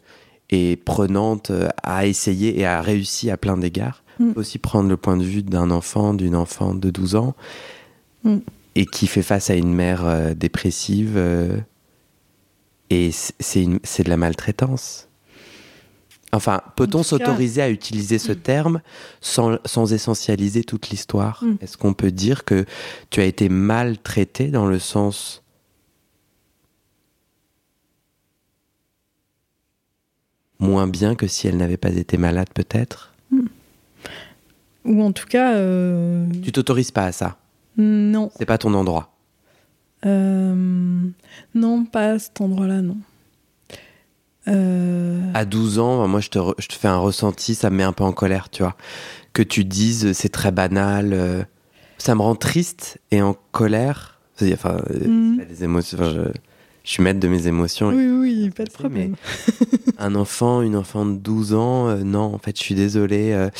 et 0.50 0.76
prenante, 0.76 1.50
euh, 1.50 1.68
a 1.82 2.06
essayé 2.06 2.58
et 2.58 2.66
a 2.66 2.80
réussi 2.80 3.30
à 3.30 3.36
plein 3.36 3.56
d'égards. 3.56 4.02
Mm. 4.18 4.28
On 4.28 4.32
peut 4.34 4.40
aussi 4.40 4.58
prendre 4.58 4.88
le 4.88 4.96
point 4.96 5.16
de 5.16 5.24
vue 5.24 5.42
d'un 5.42 5.70
enfant, 5.70 6.14
d'une 6.14 6.36
enfant 6.36 6.74
de 6.74 6.90
12 6.90 7.16
ans, 7.16 7.34
Mm. 8.26 8.38
et 8.74 8.84
qui 8.86 9.06
fait 9.06 9.22
face 9.22 9.50
à 9.50 9.54
une 9.54 9.72
mère 9.72 10.04
euh, 10.04 10.34
dépressive. 10.34 11.14
euh, 11.16 11.58
et 12.90 13.10
c'est 13.12 13.64
de 14.04 14.08
la 14.08 14.16
maltraitance. 14.16 15.08
Enfin, 16.32 16.60
peut-on 16.76 16.98
En 17.00 17.02
s'autoriser 17.02 17.62
à 17.62 17.70
utiliser 17.70 18.18
ce 18.18 18.32
terme 18.32 18.80
sans, 19.20 19.58
sans 19.64 19.92
essentialiser 19.92 20.64
toute 20.64 20.90
l'histoire 20.90 21.42
Mm. 21.42 21.54
Est-ce 21.62 21.76
qu'on 21.76 21.94
peut 21.94 22.10
dire 22.10 22.44
que 22.44 22.64
tu 23.10 23.20
as 23.20 23.24
été 23.24 23.48
maltraité 23.48 24.48
dans 24.48 24.66
le 24.66 24.78
sens 24.78 25.42
moins 30.58 30.86
bien 30.86 31.14
que 31.14 31.26
si 31.26 31.46
elle 31.48 31.56
n'avait 31.56 31.76
pas 31.76 31.90
été 31.90 32.16
malade 32.16 32.48
peut-être 32.54 33.12
Ou 34.84 35.02
en 35.02 35.12
tout 35.12 35.26
cas, 35.26 35.54
euh, 35.54 36.26
Tu 36.42 36.52
t'autorises 36.52 36.90
pas 36.90 37.06
à 37.06 37.12
ça. 37.12 37.38
non. 37.76 38.30
C'est 38.38 38.46
pas 38.46 38.58
ton 38.58 38.72
endroit. 38.74 39.15
Euh, 40.06 41.02
non, 41.54 41.84
pas 41.84 42.12
à 42.12 42.18
cet 42.18 42.40
endroit-là, 42.40 42.80
non. 42.82 42.96
Euh, 44.48 45.20
À 45.34 45.44
12 45.44 45.78
ans, 45.80 46.06
moi 46.06 46.20
je 46.20 46.28
te, 46.28 46.38
re- 46.38 46.54
je 46.58 46.68
te 46.68 46.74
fais 46.74 46.86
un 46.88 46.98
ressenti, 46.98 47.54
ça 47.56 47.68
me 47.70 47.76
met 47.76 47.82
un 47.82 47.92
peu 47.92 48.04
en 48.04 48.12
colère, 48.12 48.48
tu 48.48 48.62
vois. 48.62 48.76
Que 49.32 49.42
tu 49.42 49.64
dises 49.64 50.12
c'est 50.12 50.28
très 50.28 50.52
banal, 50.52 51.12
euh, 51.12 51.42
ça 51.98 52.14
me 52.14 52.22
rend 52.22 52.36
triste 52.36 52.98
et 53.10 53.22
en 53.22 53.34
colère. 53.52 54.20
Enfin, 54.52 54.76
euh, 54.90 55.34
c'est 55.38 55.44
pas 55.44 55.52
des 55.52 55.64
émotions. 55.64 55.98
enfin, 55.98 56.12
je, 56.14 56.20
je 56.86 56.92
suis 56.92 57.02
maître 57.02 57.18
de 57.18 57.26
mes 57.26 57.48
émotions. 57.48 57.88
Oui, 57.88 58.06
oui, 58.06 58.50
pas 58.50 58.64
de 58.64 58.70
problème. 58.70 59.16
un 59.98 60.14
enfant, 60.14 60.62
une 60.62 60.76
enfant 60.76 61.04
de 61.04 61.16
12 61.16 61.52
ans, 61.52 61.88
euh, 61.88 62.04
non, 62.04 62.32
en 62.32 62.38
fait, 62.38 62.56
je 62.56 62.62
suis 62.62 62.76
désolé. 62.76 63.32
euh, 63.32 63.50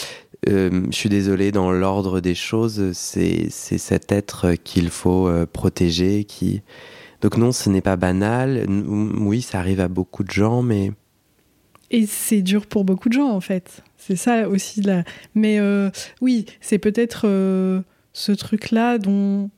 euh, 0.48 0.86
je 0.90 0.96
suis 0.96 1.08
désolé 1.08 1.50
dans 1.50 1.72
l'ordre 1.72 2.20
des 2.20 2.36
choses. 2.36 2.92
C'est 2.92 3.50
cet 3.50 4.12
être 4.12 4.52
qu'il 4.62 4.90
faut 4.90 5.28
protéger. 5.52 6.22
Qui... 6.22 6.62
Donc 7.20 7.36
non, 7.36 7.50
ce 7.50 7.68
n'est 7.68 7.80
pas 7.80 7.96
banal. 7.96 8.64
Oui, 8.68 9.42
ça 9.42 9.58
arrive 9.58 9.80
à 9.80 9.88
beaucoup 9.88 10.22
de 10.22 10.30
gens, 10.30 10.62
mais 10.62 10.92
Et 11.90 12.06
c'est 12.06 12.42
dur 12.42 12.66
pour 12.66 12.84
beaucoup 12.84 13.08
de 13.08 13.14
gens, 13.14 13.30
en 13.30 13.40
fait. 13.40 13.82
C'est 13.96 14.14
ça 14.14 14.48
aussi. 14.48 14.82
La... 14.82 15.02
Mais 15.34 15.58
oui, 16.20 16.46
c'est 16.60 16.78
peut-être 16.78 17.26
ce 18.12 18.32
truc-là 18.32 18.98
dont 18.98 19.50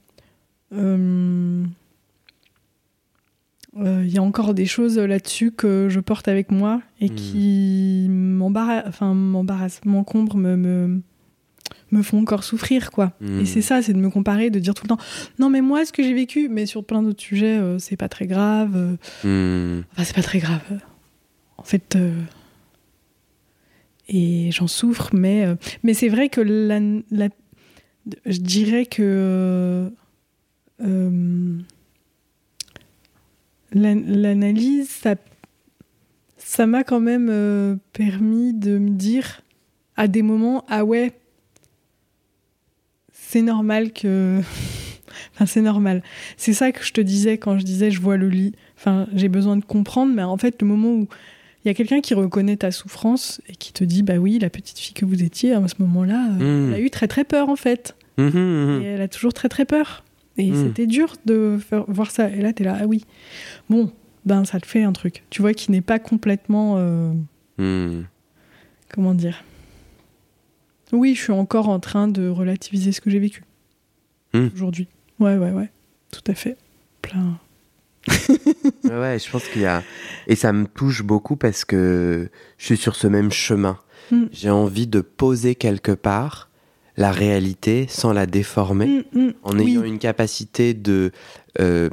euh, 0.75 1.65
il 3.85 4.11
y 4.13 4.19
a 4.19 4.23
encore 4.23 4.55
des 4.55 4.67
choses 4.67 4.99
là-dessus 4.99 5.53
que 5.53 5.89
je 5.89 6.01
porte 6.01 6.29
avec 6.29 6.51
moi 6.51 6.81
et 7.01 7.09
Hmm. 7.11 7.15
qui 7.15 8.07
m'embarrassent, 8.11 8.85
enfin, 8.89 9.15
m'encombrent, 9.85 10.37
me, 10.37 10.57
me, 10.57 11.01
me 11.91 12.03
font 12.03 12.21
encore 12.21 12.45
souffrir, 12.45 12.91
quoi. 12.91 13.13
Hmm. 13.21 13.41
Et 13.41 13.45
c'est 13.47 13.63
ça, 13.63 13.81
c'est 13.83 13.93
de 13.93 13.99
me 13.99 14.11
comparer, 14.11 14.51
de 14.51 14.59
dire 14.59 14.75
tout 14.75 14.85
le 14.85 14.89
temps 14.89 14.99
non, 15.39 15.49
mais 15.51 15.61
moi, 15.61 15.85
ce 15.85 15.93
que 15.93 16.03
j'ai 16.03 16.15
vécu, 16.15 16.49
mais 16.49 16.67
sur 16.67 16.85
plein 16.85 17.03
d'autres 17.03 17.23
sujets, 17.23 17.57
euh, 17.59 17.79
c'est 17.79 17.97
pas 17.97 18.09
très 18.09 18.27
grave. 18.27 18.75
euh, 19.25 19.79
Hmm. 19.79 19.83
Enfin, 19.93 20.05
c'est 20.05 20.15
pas 20.17 20.23
très 20.23 20.39
grave. 20.41 20.63
En 21.57 21.63
fait, 21.65 21.97
euh, 21.97 22.13
et 24.09 24.51
j'en 24.53 24.67
souffre, 24.67 25.11
mais, 25.13 25.45
euh, 25.47 25.55
mais 25.83 25.93
c'est 25.95 26.09
vrai 26.09 26.29
que 26.29 26.41
la, 26.41 26.81
la- 27.11 27.29
je 28.25 28.39
dirais 28.39 28.87
que 28.87 29.03
euh, 29.03 29.91
euh, 30.81 31.59
l'analyse, 33.73 34.89
ça 34.89 35.15
ça 36.37 36.67
m'a 36.67 36.85
quand 36.85 37.01
même 37.01 37.29
euh, 37.31 37.77
permis 37.93 38.55
de 38.55 38.79
me 38.79 38.91
dire 38.91 39.43
à 39.97 40.09
des 40.09 40.23
moments, 40.23 40.65
ah 40.69 40.85
ouais, 40.85 41.13
c'est 43.13 43.43
normal 43.43 43.93
que... 43.93 44.41
enfin, 45.35 45.47
c'est 45.47 45.61
normal. 45.61 46.03
C'est 46.37 46.53
ça 46.55 46.73
que 46.73 46.83
je 46.85 46.93
te 46.93 47.01
disais 47.01 47.37
quand 47.39 47.59
je 47.59 47.65
disais 47.65 47.91
je 47.91 48.01
vois 48.01 48.17
le 48.17 48.29
lit. 48.29 48.55
Enfin, 48.77 49.07
j'ai 49.15 49.29
besoin 49.29 49.57
de 49.57 49.65
comprendre, 49.65 50.15
mais 50.15 50.23
en 50.23 50.37
fait, 50.37 50.63
le 50.63 50.69
moment 50.69 50.91
où 50.91 51.09
il 51.65 51.69
y 51.69 51.71
a 51.71 51.75
quelqu'un 51.75 52.01
qui 52.01 52.15
reconnaît 52.15 52.57
ta 52.57 52.71
souffrance 52.71 53.43
et 53.49 53.57
qui 53.57 53.73
te 53.73 53.85
dit, 53.85 54.03
bah 54.03 54.17
oui, 54.17 54.39
la 54.39 54.49
petite 54.49 54.79
fille 54.79 54.95
que 54.95 55.05
vous 55.05 55.23
étiez 55.23 55.53
à 55.53 55.69
ce 55.69 55.75
moment-là, 55.81 56.29
euh, 56.41 56.69
Mm. 56.69 56.73
elle 56.73 56.75
a 56.75 56.81
eu 56.81 56.91
très 56.91 57.09
très 57.09 57.25
peur 57.25 57.49
en 57.49 57.57
fait. 57.57 57.95
Mhm, 58.17 58.31
mhm. 58.35 58.83
Et 58.83 58.87
elle 58.87 59.01
a 59.03 59.09
toujours 59.09 59.35
très 59.35 59.49
très 59.49 59.65
peur. 59.65 60.05
Et 60.39 60.51
Mm. 60.53 60.67
c'était 60.69 60.87
dur 60.87 61.15
de 61.27 61.59
faire, 61.59 61.85
voir 61.89 62.11
ça. 62.11 62.29
Et 62.31 62.41
là, 62.41 62.53
t'es 62.53 62.65
là, 62.65 62.79
ah 62.81 62.87
oui. 62.87 63.05
Bon, 63.69 63.93
ben 64.25 64.45
ça 64.45 64.61
te 64.61 64.67
fait 64.67 64.83
un 64.83 64.93
truc. 64.93 65.25
Tu 65.31 65.43
vois, 65.43 65.53
qui 65.53 65.71
n'est 65.71 65.81
pas 65.81 65.99
complètement. 65.99 66.75
euh, 66.79 67.13
Hmm. 67.59 68.05
comment 68.89 69.15
dire 69.15 69.43
Oui, 70.93 71.15
je 71.17 71.23
suis 71.23 71.33
encore 71.33 71.69
en 71.69 71.81
train 71.81 72.07
de 72.09 72.29
relativiser 72.29 72.93
ce 72.93 73.01
que 73.01 73.11
j'ai 73.11 73.19
vécu 73.19 73.43
Mm. 74.35 74.49
aujourd'hui. 74.55 74.87
Ouais, 75.19 75.37
ouais, 75.37 75.51
ouais. 75.51 75.71
Tout 76.13 76.23
à 76.31 76.35
fait. 76.35 76.57
Plein. 77.03 77.39
Ouais, 78.85 79.19
je 79.19 79.31
pense 79.31 79.47
qu'il 79.49 79.63
y 79.63 79.67
a. 79.67 79.83
Et 80.29 80.35
ça 80.37 80.53
me 80.53 80.67
touche 80.67 81.03
beaucoup 81.03 81.37
parce 81.37 81.65
que 81.65 82.31
je 82.57 82.65
suis 82.65 82.77
sur 82.77 82.95
ce 82.97 83.07
même 83.07 83.31
chemin. 83.31 83.79
J'ai 84.33 84.49
envie 84.51 84.87
de 84.87 85.01
poser 85.03 85.55
quelque 85.55 85.93
part 85.93 86.48
la 86.99 87.11
réalité 87.13 87.87
sans 87.89 88.13
la 88.13 88.27
déformer, 88.27 89.07
Mm, 89.15 89.19
mm. 89.21 89.33
en 89.45 89.53
Oui. 89.59 89.71
ayant 89.73 89.85
une 89.85 89.99
capacité 89.99 90.75
de, 90.75 91.13
euh, 91.61 91.89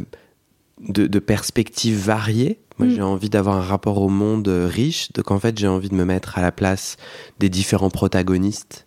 de, 0.81 1.07
de 1.07 1.19
perspectives 1.19 1.97
variées. 1.97 2.59
Moi, 2.79 2.87
Mm. 2.89 2.91
j'ai 2.95 3.01
envie 3.01 3.29
d'avoir 3.29 3.55
un 3.55 3.61
rapport 3.61 4.01
au 4.01 4.09
monde 4.09 4.47
euh, 4.49 4.67
riche, 4.67 5.11
donc 5.13 5.31
en 5.31 5.39
fait, 5.39 5.57
j'ai 5.57 5.67
envie 5.67 5.87
de 5.89 5.95
me 5.95 6.03
mettre 6.05 6.37
à 6.37 6.41
la 6.41 6.51
place 6.51 6.97
des 7.39 7.47
différents 7.49 7.89
protagonistes 7.91 8.85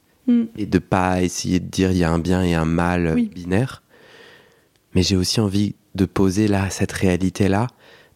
et 0.59 0.67
de 0.67 0.79
pas 0.79 1.23
essayer 1.23 1.59
de 1.59 1.65
dire 1.69 1.91
il 1.91 1.97
y 1.97 2.05
a 2.05 2.11
un 2.11 2.19
bien 2.19 2.43
et 2.43 2.53
un 2.55 2.67
mal 2.67 3.07
euh, 3.07 3.15
Oui. 3.15 3.31
binaire. 3.35 3.83
Mais 4.95 5.03
j'ai 5.03 5.17
aussi 5.17 5.41
envie 5.41 5.75
de 5.95 6.05
poser 6.05 6.49
là 6.49 6.69
cette 6.69 6.93
réalité 6.93 7.49
là 7.49 7.67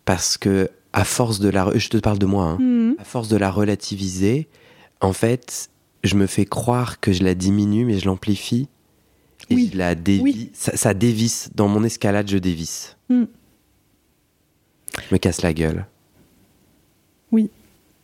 parce 0.05 0.37
que 0.37 0.69
à 0.93 1.05
force 1.05 1.39
de 1.41 1.49
la, 1.49 1.71
je 1.75 1.89
te 1.89 1.97
parle 1.97 2.19
de 2.19 2.27
moi, 2.27 2.59
hein, 2.61 2.95
à 2.99 3.05
force 3.05 3.29
de 3.29 3.39
la 3.39 3.51
relativiser, 3.51 4.47
en 5.01 5.15
fait, 5.15 5.71
je 6.05 6.15
me 6.17 6.27
fais 6.27 6.45
croire 6.45 7.01
que 7.01 7.13
je 7.13 7.23
la 7.23 7.35
diminue, 7.35 7.85
mais 7.85 7.99
je 7.99 8.07
l'amplifie 8.07 8.69
et 9.51 9.55
Oui. 9.55 9.71
je 9.73 9.79
la 9.79 9.95
dévie. 9.95 10.23
Oui. 10.23 10.51
Ça, 10.53 10.77
ça 10.77 10.95
dévisse 10.95 11.51
dans 11.55 11.69
mon 11.69 11.85
escalade, 11.85 12.29
je 12.29 12.39
dévisse. 12.39 12.97
Mm. 13.09 13.25
Je 15.09 15.15
me 15.15 15.19
casse 15.19 15.43
la 15.43 15.53
gueule. 15.55 15.87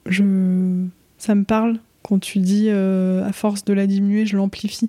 je... 0.07 0.87
ça 1.19 1.35
me 1.35 1.45
parle 1.45 1.81
quand 2.03 2.19
tu 2.19 2.39
dis 2.39 2.67
euh, 2.69 3.27
à 3.27 3.33
force 3.33 3.65
de 3.65 3.73
la 3.75 3.87
diminuer, 3.87 4.25
je 4.25 4.37
l'amplifie. 4.37 4.89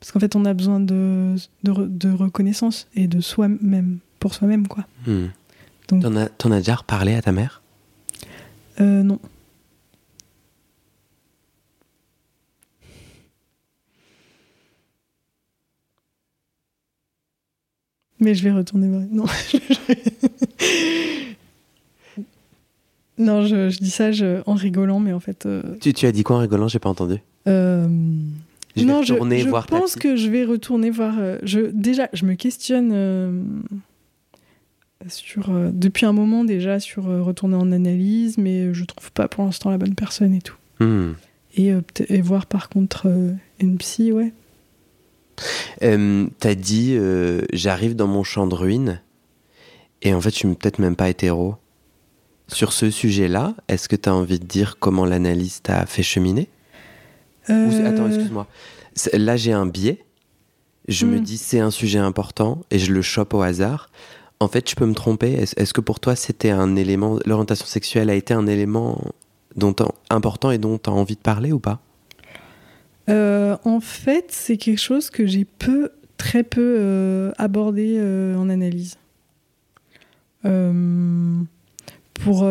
Parce 0.00 0.12
qu'en 0.12 0.20
fait, 0.20 0.36
on 0.36 0.44
a 0.44 0.52
besoin 0.54 0.78
de, 0.80 1.34
de, 1.64 1.72
re- 1.72 1.88
de 1.98 2.10
reconnaissance 2.12 2.86
et 2.94 3.08
de 3.08 3.20
soi-même, 3.20 3.98
pour 4.20 4.34
soi-même, 4.34 4.68
quoi. 4.68 4.84
Hmm. 5.06 5.26
Donc- 5.88 6.02
T'en 6.02 6.16
as, 6.16 6.54
as 6.54 6.58
déjà 6.58 6.74
reparlé 6.76 7.14
à 7.14 7.22
ta 7.22 7.32
mère? 7.32 7.62
Euh, 8.80 9.02
non. 9.02 9.18
Mais 18.20 18.34
je 18.34 18.42
vais 18.42 18.52
retourner 18.52 18.88
voir. 18.88 19.02
Non. 19.10 19.24
non, 23.18 23.46
je, 23.46 23.68
je 23.70 23.78
dis 23.78 23.90
ça 23.90 24.12
je- 24.12 24.42
en 24.46 24.54
rigolant, 24.54 25.00
mais 25.00 25.12
en 25.12 25.20
fait. 25.20 25.46
euh, 25.46 25.62
tu, 25.80 25.92
tu 25.92 26.06
as 26.06 26.12
dit 26.12 26.22
quoi 26.22 26.36
en 26.36 26.40
rigolant? 26.40 26.68
J'ai 26.68 26.78
pas 26.78 26.88
entendu. 26.88 27.16
euh, 27.48 27.86
Je 28.76 28.80
vais 28.82 28.86
non, 28.92 29.00
retourner 29.00 29.38
je, 29.38 29.44
je 29.44 29.48
voir 29.48 29.66
pense 29.66 29.96
que 29.96 30.16
je 30.16 30.28
vais 30.28 30.44
retourner 30.44 30.90
voir. 30.90 31.16
euh, 31.18 31.38
je, 31.42 31.60
déjà, 31.72 32.08
je 32.12 32.24
me 32.26 32.34
questionne 32.34 32.90
euh, 32.92 33.42
sur 35.08 35.50
depuis 35.72 36.06
un 36.06 36.12
moment 36.12 36.44
déjà 36.44 36.78
sur 36.80 37.04
retourner 37.04 37.56
en 37.56 37.72
analyse, 37.72 38.38
mais 38.38 38.72
je 38.74 38.84
trouve 38.84 39.10
pas 39.12 39.28
pour 39.28 39.44
l'instant 39.44 39.70
la 39.70 39.78
bonne 39.78 39.94
personne 39.94 40.34
et 40.34 40.42
tout. 40.42 40.56
Hmm. 40.80 41.12
Et, 41.56 41.72
et 42.08 42.20
voir 42.20 42.46
par 42.46 42.68
contre 42.68 43.08
une 43.58 43.78
psy, 43.78 44.12
ouais. 44.12 44.32
Euh, 45.82 46.26
T'as 46.40 46.54
dit 46.54 46.94
euh, 46.96 47.42
j'arrive 47.52 47.94
dans 47.96 48.06
mon 48.06 48.24
champ 48.24 48.46
de 48.46 48.54
ruines 48.54 49.00
et 50.02 50.14
en 50.14 50.20
fait 50.20 50.30
je 50.30 50.36
suis 50.36 50.48
peut-être 50.54 50.78
même 50.78 50.96
pas 50.96 51.08
hétéro. 51.08 51.56
Sur 52.48 52.72
ce 52.72 52.90
sujet-là, 52.90 53.54
est-ce 53.68 53.88
que 53.88 53.96
tu 53.96 54.08
as 54.08 54.14
envie 54.14 54.38
de 54.38 54.46
dire 54.46 54.78
comment 54.78 55.04
l'analyse 55.04 55.60
t'a 55.62 55.84
fait 55.86 56.02
cheminer? 56.02 56.48
Ou 57.48 57.52
Attends, 57.84 58.04
Euh, 58.04 58.08
excuse-moi. 58.08 58.46
Là, 59.12 59.36
j'ai 59.36 59.52
un 59.52 59.66
biais. 59.66 60.04
Je 60.88 61.04
me 61.04 61.18
Hmm. 61.18 61.22
dis 61.22 61.36
c'est 61.38 61.60
un 61.60 61.70
sujet 61.70 61.98
important 61.98 62.62
et 62.70 62.78
je 62.78 62.92
le 62.92 63.02
chope 63.02 63.34
au 63.34 63.42
hasard. 63.42 63.90
En 64.40 64.48
fait, 64.48 64.68
je 64.70 64.74
peux 64.76 64.86
me 64.86 64.94
tromper. 64.94 65.32
Est-ce 65.34 65.74
que 65.74 65.80
pour 65.82 66.00
toi, 66.00 66.16
c'était 66.16 66.50
un 66.50 66.74
élément, 66.76 67.18
l'orientation 67.26 67.66
sexuelle 67.66 68.08
a 68.08 68.14
été 68.14 68.32
un 68.32 68.46
élément 68.46 69.02
dont 69.56 69.74
important 70.10 70.50
et 70.50 70.58
dont 70.58 70.78
tu 70.78 70.88
as 70.88 70.92
envie 70.92 71.16
de 71.16 71.20
parler 71.20 71.52
ou 71.52 71.58
pas? 71.58 71.80
Euh, 73.08 73.56
en 73.64 73.80
fait, 73.80 74.26
c'est 74.30 74.56
quelque 74.56 74.80
chose 74.80 75.10
que 75.10 75.26
j'ai 75.26 75.44
peu, 75.44 75.90
très 76.16 76.42
peu 76.42 76.76
euh, 76.78 77.32
abordé 77.38 77.96
euh, 77.98 78.36
en 78.36 78.48
analyse. 78.48 78.96
Pour, 82.14 82.48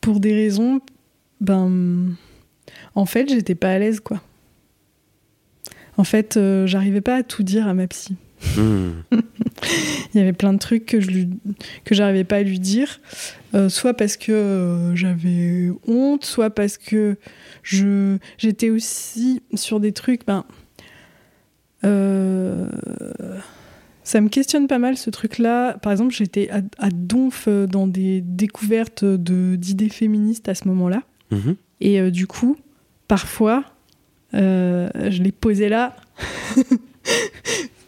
pour 0.00 0.20
des 0.20 0.34
raisons, 0.34 0.80
ben, 1.40 2.14
en 2.94 3.06
fait, 3.06 3.28
j'étais 3.30 3.54
pas 3.54 3.70
à 3.72 3.78
l'aise, 3.78 4.00
quoi. 4.00 4.20
En 5.96 6.04
fait, 6.04 6.38
j'arrivais 6.66 7.00
pas 7.00 7.16
à 7.16 7.22
tout 7.22 7.42
dire 7.42 7.66
à 7.66 7.72
ma 7.72 7.86
psy. 7.86 8.16
Il 8.56 10.18
y 10.18 10.18
avait 10.20 10.32
plein 10.32 10.52
de 10.52 10.58
trucs 10.58 10.86
que 10.86 11.00
je 11.00 11.10
lui 11.10 11.28
que 11.84 11.94
j'arrivais 11.94 12.24
pas 12.24 12.36
à 12.36 12.42
lui 12.42 12.58
dire, 12.58 13.00
euh, 13.54 13.68
soit 13.68 13.94
parce 13.94 14.16
que 14.16 14.32
euh, 14.32 14.96
j'avais 14.96 15.70
honte, 15.86 16.24
soit 16.24 16.50
parce 16.50 16.76
que 16.78 17.16
je 17.62 18.18
j'étais 18.38 18.70
aussi 18.70 19.42
sur 19.54 19.80
des 19.80 19.92
trucs. 19.92 20.26
Ben, 20.26 20.44
euh, 21.84 22.68
ça 24.04 24.20
me 24.20 24.28
questionne 24.28 24.66
pas 24.66 24.78
mal 24.78 24.96
ce 24.96 25.10
truc-là. 25.10 25.74
Par 25.78 25.92
exemple, 25.92 26.12
j'étais 26.14 26.50
à, 26.50 26.60
à 26.78 26.90
donf 26.90 27.48
dans 27.48 27.86
des 27.86 28.20
découvertes 28.20 29.04
de 29.04 29.56
d'idées 29.56 29.88
féministes 29.88 30.48
à 30.48 30.54
ce 30.54 30.66
moment-là, 30.68 31.02
Mhm. 31.30 31.56
et 31.80 32.10
du 32.10 32.26
coup, 32.26 32.56
parfois, 33.08 33.64
je 34.32 35.22
les 35.22 35.32
posais 35.32 35.68
là. 35.68 35.96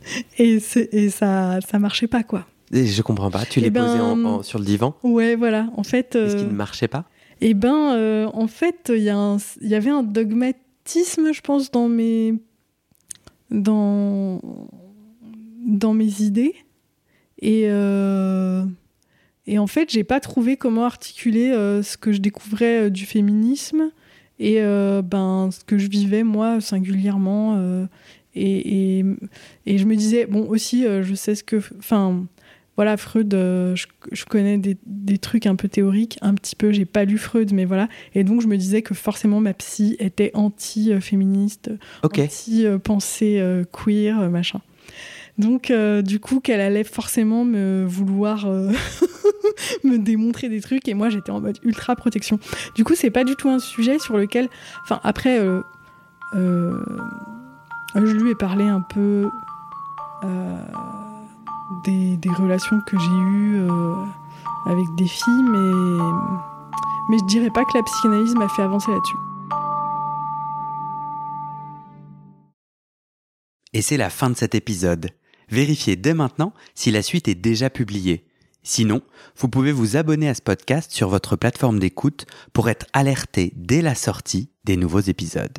Et, 0.38 0.58
ça, 0.60 1.60
ça 1.60 1.78
marchait 1.78 2.06
pas, 2.08 2.22
quoi. 2.22 2.46
Et 2.72 2.86
je 2.86 3.02
comprends 3.02 3.30
pas. 3.30 3.44
Tu 3.46 3.60
Eh 3.60 3.62
l'es 3.62 3.70
ben, 3.70 3.82
posé 3.86 4.00
en- 4.00 4.24
en- 4.24 4.42
sur 4.42 4.58
le 4.58 4.64
divan 4.64 4.96
Ouais, 5.02 5.36
voilà. 5.36 5.68
En 5.76 5.82
fait, 5.82 6.10
Qu'est-ce 6.12 6.36
qui 6.36 6.44
euh, 6.44 6.48
ne 6.48 6.54
marchait 6.54 6.88
pas? 6.88 7.04
eh 7.40 7.54
ben, 7.54 7.92
euh, 7.94 8.26
en 8.32 8.46
fait, 8.46 8.90
il 8.94 9.02
y, 9.02 9.68
y 9.68 9.74
avait 9.74 9.90
un 9.90 10.02
dogmatisme, 10.02 11.32
je 11.32 11.40
pense, 11.40 11.70
dans 11.70 11.88
mes, 11.88 12.34
dans, 13.50 14.40
dans 15.66 15.94
mes 15.94 16.20
idées. 16.22 16.54
Et, 17.40 17.64
euh, 17.66 18.64
et 19.46 19.58
en 19.58 19.66
fait, 19.66 19.90
j'ai 19.90 20.04
pas 20.04 20.20
trouvé 20.20 20.56
comment 20.56 20.84
articuler 20.84 21.50
euh, 21.50 21.82
ce 21.82 21.96
que 21.96 22.12
je 22.12 22.18
découvrais 22.20 22.84
euh, 22.86 22.90
du 22.90 23.04
féminisme 23.04 23.90
et 24.38 24.60
euh, 24.62 25.02
ben, 25.02 25.50
ce 25.52 25.62
que 25.64 25.76
je 25.78 25.88
vivais, 25.88 26.22
moi, 26.24 26.60
singulièrement. 26.60 27.86
Et, 28.34 28.98
et, 28.98 29.04
et 29.66 29.78
je 29.78 29.84
me 29.86 29.94
disais, 29.96 30.26
bon, 30.26 30.48
aussi, 30.48 30.86
euh, 30.86 31.02
je 31.02 31.14
sais 31.14 31.34
ce 31.34 31.44
que. 31.44 31.60
Enfin, 31.78 32.24
voilà, 32.76 32.96
Freud, 32.96 33.32
euh, 33.34 33.76
je, 33.76 34.24
connais 34.24 34.58
des, 34.58 35.18
trucs 35.18 35.46
un 35.46 35.54
peu 35.54 35.68
théoriques, 35.68 36.18
un 36.22 36.34
petit 36.34 36.56
peu, 36.56 36.72
j'ai 36.72 36.84
pas 36.84 37.04
lu 37.04 37.18
Freud, 37.18 37.52
mais 37.52 37.64
voilà. 37.64 37.88
Et 38.14 38.24
donc, 38.24 38.40
je 38.40 38.48
me 38.48 38.56
disais 38.56 38.82
que 38.82 38.94
forcément, 38.94 39.40
ma 39.40 39.54
psy 39.54 39.96
était 40.00 40.32
anti-féministe, 40.34 41.70
anti-pensée 42.02 43.38
euh, 43.38 43.62
queer, 43.70 44.28
machin. 44.28 44.60
Donc, 45.38 45.72
du 46.04 46.20
coup, 46.20 46.38
qu'elle 46.38 46.60
allait 46.60 46.84
forcément 46.84 47.44
me 47.44 47.84
vouloir 47.84 48.46
me 49.84 49.96
démontrer 49.96 50.48
des 50.48 50.60
trucs, 50.60 50.86
et 50.88 50.94
moi, 50.94 51.10
j'étais 51.10 51.30
en 51.30 51.40
mode 51.40 51.58
ultra 51.64 51.96
protection. 51.96 52.38
Du 52.76 52.84
coup, 52.84 52.94
c'est 52.94 53.10
pas 53.10 53.24
du 53.24 53.34
tout 53.34 53.48
un 53.48 53.58
sujet 53.58 53.98
sur 53.98 54.16
lequel. 54.16 54.48
Enfin, 54.84 55.00
après, 55.02 55.40
je 57.96 58.12
lui 58.12 58.30
ai 58.30 58.34
parlé 58.34 58.68
un 58.68 58.80
peu 58.80 59.30
des, 61.84 62.30
relations 62.30 62.80
que 62.80 62.98
j'ai 62.98 63.06
eues 63.06 63.56
euh, 63.56 64.04
avec 64.66 64.86
des 64.96 65.06
filles, 65.06 65.42
mais, 65.42 65.72
mais 67.10 67.18
je 67.18 67.24
dirais 67.26 67.50
pas 67.50 67.64
que 67.64 67.76
la 67.76 67.82
psychanalyse 67.82 68.34
m'a 68.34 68.48
fait 68.48 68.62
avancer 68.62 68.90
là-dessus. 68.90 69.16
Et 73.72 73.82
c'est 73.82 73.96
la 73.96 74.10
fin 74.10 74.30
de 74.30 74.36
cet 74.36 74.54
épisode. 74.54 75.10
Vérifiez 75.48 75.96
dès 75.96 76.14
maintenant 76.14 76.52
si 76.74 76.90
la 76.90 77.02
suite 77.02 77.28
est 77.28 77.34
déjà 77.34 77.70
publiée. 77.70 78.26
Sinon, 78.62 79.02
vous 79.36 79.48
pouvez 79.48 79.72
vous 79.72 79.96
abonner 79.96 80.28
à 80.28 80.34
ce 80.34 80.40
podcast 80.40 80.90
sur 80.90 81.08
votre 81.08 81.36
plateforme 81.36 81.78
d'écoute 81.78 82.24
pour 82.52 82.70
être 82.70 82.86
alerté 82.92 83.52
dès 83.56 83.82
la 83.82 83.94
sortie 83.94 84.50
des 84.64 84.76
nouveaux 84.76 85.00
épisodes. 85.00 85.58